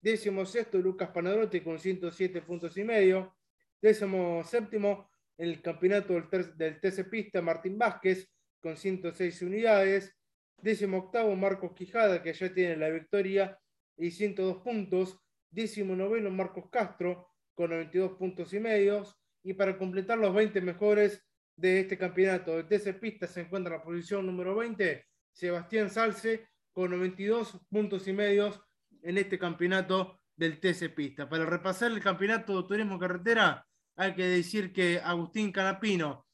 Décimo 0.00 0.46
sexto 0.46 0.78
Lucas 0.78 1.10
Panarote 1.10 1.62
con 1.62 1.78
107 1.78 2.42
puntos 2.42 2.76
y 2.78 2.84
medio. 2.84 3.36
Décimo 3.80 4.42
séptimo 4.42 5.10
el 5.36 5.60
campeonato 5.60 6.14
del, 6.14 6.56
del 6.56 6.80
TC 6.80 7.08
Pista 7.10 7.42
Martín 7.42 7.76
Vázquez 7.76 8.26
con 8.60 8.76
106 8.76 9.42
unidades. 9.42 10.16
Décimo 10.66 10.98
octavo, 10.98 11.36
Marcos 11.36 11.74
Quijada, 11.74 12.24
que 12.24 12.32
ya 12.32 12.52
tiene 12.52 12.74
la 12.74 12.88
victoria 12.88 13.56
y 13.96 14.10
102 14.10 14.64
puntos. 14.64 15.16
Décimo 15.48 15.94
noveno, 15.94 16.28
Marcos 16.28 16.68
Castro, 16.72 17.28
con 17.54 17.70
92 17.70 18.18
puntos 18.18 18.52
y 18.52 18.58
medios. 18.58 19.14
Y 19.44 19.54
para 19.54 19.78
completar 19.78 20.18
los 20.18 20.34
20 20.34 20.60
mejores 20.62 21.24
de 21.54 21.78
este 21.78 21.96
campeonato 21.96 22.56
de 22.56 22.64
TC 22.64 22.98
Pista 22.98 23.28
se 23.28 23.42
encuentra 23.42 23.74
en 23.74 23.78
la 23.78 23.84
posición 23.84 24.26
número 24.26 24.56
20, 24.56 25.06
Sebastián 25.30 25.88
Salce, 25.88 26.48
con 26.72 26.90
92 26.90 27.60
puntos 27.70 28.08
y 28.08 28.12
medios 28.12 28.60
en 29.02 29.18
este 29.18 29.38
campeonato 29.38 30.18
del 30.34 30.58
TC 30.58 30.92
Pista. 30.92 31.28
Para 31.28 31.46
repasar 31.46 31.92
el 31.92 32.00
campeonato 32.00 32.60
de 32.60 32.66
turismo 32.66 32.98
carretera, 32.98 33.64
hay 33.94 34.16
que 34.16 34.24
decir 34.24 34.72
que 34.72 34.98
Agustín 34.98 35.52
Canapino 35.52 36.25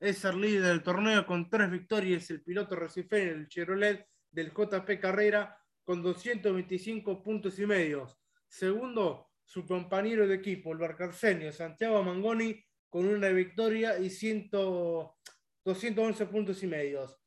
es 0.00 0.24
el 0.24 0.40
líder 0.40 0.62
del 0.62 0.82
torneo 0.82 1.24
con 1.26 1.50
tres 1.50 1.70
victorias, 1.70 2.30
el 2.30 2.42
piloto 2.42 2.74
recifero, 2.74 3.34
el 3.34 3.48
Chevrolet 3.48 4.08
del 4.30 4.50
JP 4.50 4.98
Carrera 4.98 5.54
con 5.84 6.02
225 6.02 7.22
puntos 7.22 7.58
y 7.58 7.66
medios. 7.66 8.18
Segundo, 8.48 9.28
su 9.44 9.66
compañero 9.66 10.26
de 10.26 10.36
equipo, 10.36 10.72
el 10.72 10.78
Barcarcenio, 10.78 11.52
Santiago 11.52 12.02
Mangoni, 12.02 12.64
con 12.88 13.06
una 13.06 13.28
victoria 13.28 13.98
y 13.98 14.08
211 14.08 16.26
puntos 16.26 16.62
y 16.62 16.66
medios. 16.66 17.18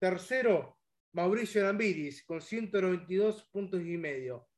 Tercero, 0.00 0.80
Mauricio 1.12 1.62
Lambiris, 1.62 2.24
con 2.24 2.42
192 2.42 3.44
puntos 3.52 3.82
y 3.82 3.96
medio. 3.96 4.48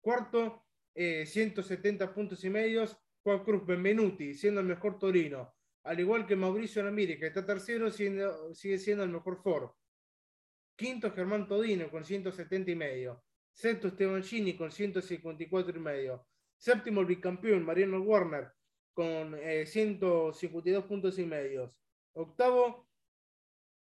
Cuarto, 0.00 0.64
170 0.94 2.04
eh, 2.04 2.08
puntos 2.08 2.42
y 2.42 2.50
medios, 2.50 2.96
Juan 3.22 3.44
Cruz 3.44 3.66
Benvenuti, 3.66 4.34
siendo 4.34 4.60
el 4.60 4.66
mejor 4.66 4.98
torino 4.98 5.57
al 5.88 5.98
igual 5.98 6.26
que 6.26 6.36
Mauricio 6.36 6.82
Ramírez, 6.82 7.18
que 7.18 7.28
está 7.28 7.46
tercero, 7.46 7.90
sigue 7.90 8.78
siendo 8.78 9.04
el 9.04 9.10
mejor 9.10 9.42
Ford. 9.42 9.70
Quinto, 10.76 11.10
Germán 11.12 11.48
Todino 11.48 11.90
con 11.90 12.04
170 12.04 12.70
y 12.70 12.76
medio. 12.76 13.24
Sexto, 13.52 13.88
Esteban 13.88 14.22
Gini 14.22 14.54
con 14.54 14.70
154 14.70 15.78
y 15.78 15.80
medio. 15.80 16.26
Séptimo, 16.58 17.00
el 17.00 17.06
bicampeón, 17.06 17.64
Mariano 17.64 18.02
Warner 18.02 18.52
con 18.92 19.34
152 19.64 20.84
eh, 20.84 20.86
puntos 20.86 21.18
y 21.18 21.24
medios. 21.24 21.74
Octavo, 22.12 22.86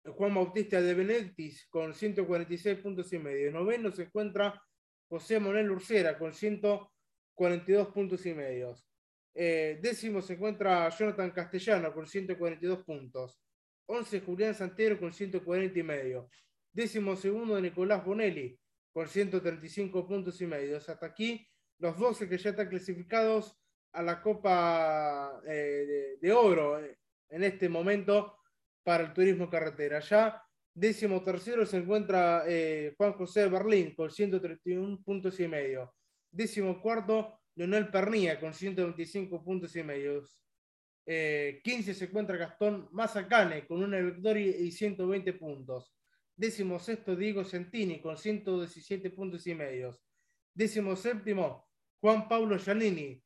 Juan 0.04 0.34
Bautista 0.34 0.82
de 0.82 0.92
Benedictis 0.92 1.66
con 1.70 1.94
146 1.94 2.80
puntos 2.80 3.10
y 3.14 3.18
medio. 3.18 3.50
Noveno 3.50 3.90
se 3.90 4.02
encuentra 4.02 4.62
José 5.08 5.40
Manuel 5.40 5.70
Ursera 5.70 6.18
con 6.18 6.34
142 6.34 7.88
puntos 7.88 8.26
y 8.26 8.34
medios. 8.34 8.86
Eh, 9.34 9.80
décimo 9.82 10.22
se 10.22 10.34
encuentra 10.34 10.88
Jonathan 10.90 11.32
Castellano 11.32 11.92
con 11.92 12.06
142 12.06 12.84
puntos. 12.84 13.40
11 13.86 14.20
Julián 14.20 14.54
Santero 14.54 14.98
con 14.98 15.12
140 15.12 15.78
y 15.78 15.82
medio. 15.82 16.30
Décimo 16.72 17.16
segundo 17.16 17.60
Nicolás 17.60 18.04
Bonelli 18.04 18.58
con 18.92 19.08
135 19.08 20.06
puntos 20.06 20.40
y 20.40 20.46
medio. 20.46 20.76
Hasta 20.76 21.04
aquí 21.04 21.46
los 21.78 21.98
12 21.98 22.28
que 22.28 22.38
ya 22.38 22.50
están 22.50 22.68
clasificados 22.68 23.58
a 23.92 24.02
la 24.02 24.22
Copa 24.22 25.42
eh, 25.46 26.16
de, 26.20 26.32
Oro 26.32 26.78
eh, 26.78 26.96
en 27.28 27.42
este 27.44 27.68
momento 27.68 28.38
para 28.84 29.04
el 29.04 29.12
turismo 29.12 29.50
carretera. 29.50 29.98
Ya 29.98 30.40
décimo 30.72 31.22
tercero 31.22 31.66
se 31.66 31.78
encuentra 31.78 32.44
Juan 32.96 33.12
José 33.12 33.48
Berlín 33.48 33.94
con 33.94 34.10
131 34.10 35.02
puntos 35.02 35.38
y 35.40 35.48
medio. 35.48 35.94
Décimo 36.30 36.80
cuarto 36.80 37.43
Leonel 37.56 37.90
Pernía 37.90 38.40
con 38.40 38.52
125 38.52 39.42
puntos 39.44 39.74
y 39.76 39.82
medios. 39.82 40.40
15 41.06 41.90
eh, 41.90 41.94
se 41.94 42.04
encuentra 42.06 42.36
Gastón 42.36 42.88
Mazacane 42.92 43.66
con 43.66 43.82
una 43.82 43.98
victoria 43.98 44.56
y 44.56 44.70
120 44.70 45.34
puntos. 45.34 45.94
Décimo 46.36 46.78
sexto 46.78 47.14
Diego 47.14 47.44
Centini 47.44 48.00
con 48.00 48.16
117 48.16 49.10
puntos 49.10 49.46
y 49.46 49.54
medios. 49.54 50.02
Décimo 50.52 50.96
séptimo 50.96 51.68
Juan 52.00 52.28
Pablo 52.28 52.56
Giannini 52.58 53.22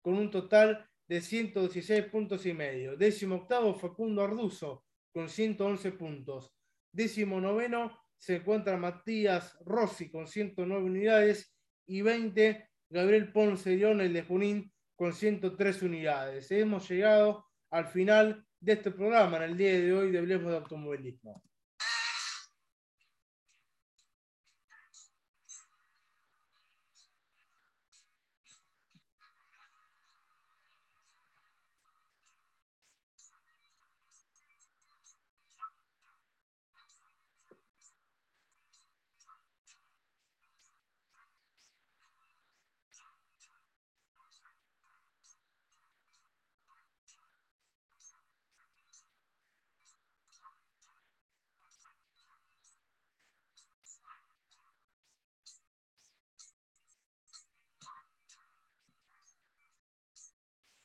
con 0.00 0.14
un 0.14 0.30
total 0.30 0.86
de 1.08 1.20
116 1.20 2.04
puntos 2.04 2.46
y 2.46 2.52
medio. 2.52 2.96
Décimo 2.96 3.36
octavo 3.36 3.74
Facundo 3.74 4.22
Arduzo 4.22 4.84
con 5.12 5.28
111 5.28 5.92
puntos. 5.92 6.54
Décimo 6.92 7.40
noveno 7.40 7.98
se 8.18 8.36
encuentra 8.36 8.76
Matías 8.76 9.58
Rossi 9.64 10.10
con 10.10 10.28
109 10.28 10.84
unidades 10.84 11.52
y 11.86 12.02
20 12.02 12.71
Gabriel 12.92 13.32
Ponce 13.32 13.72
el 13.72 14.12
de 14.12 14.22
Junín 14.22 14.70
con 14.94 15.14
103 15.14 15.82
unidades. 15.82 16.50
Hemos 16.50 16.90
llegado 16.90 17.46
al 17.70 17.86
final 17.86 18.44
de 18.60 18.74
este 18.74 18.90
programa 18.90 19.38
en 19.38 19.44
el 19.44 19.56
día 19.56 19.72
de 19.80 19.92
hoy 19.94 20.10
de 20.10 20.18
Hablemos 20.18 20.52
de 20.52 20.58
Automovilismo. 20.58 21.42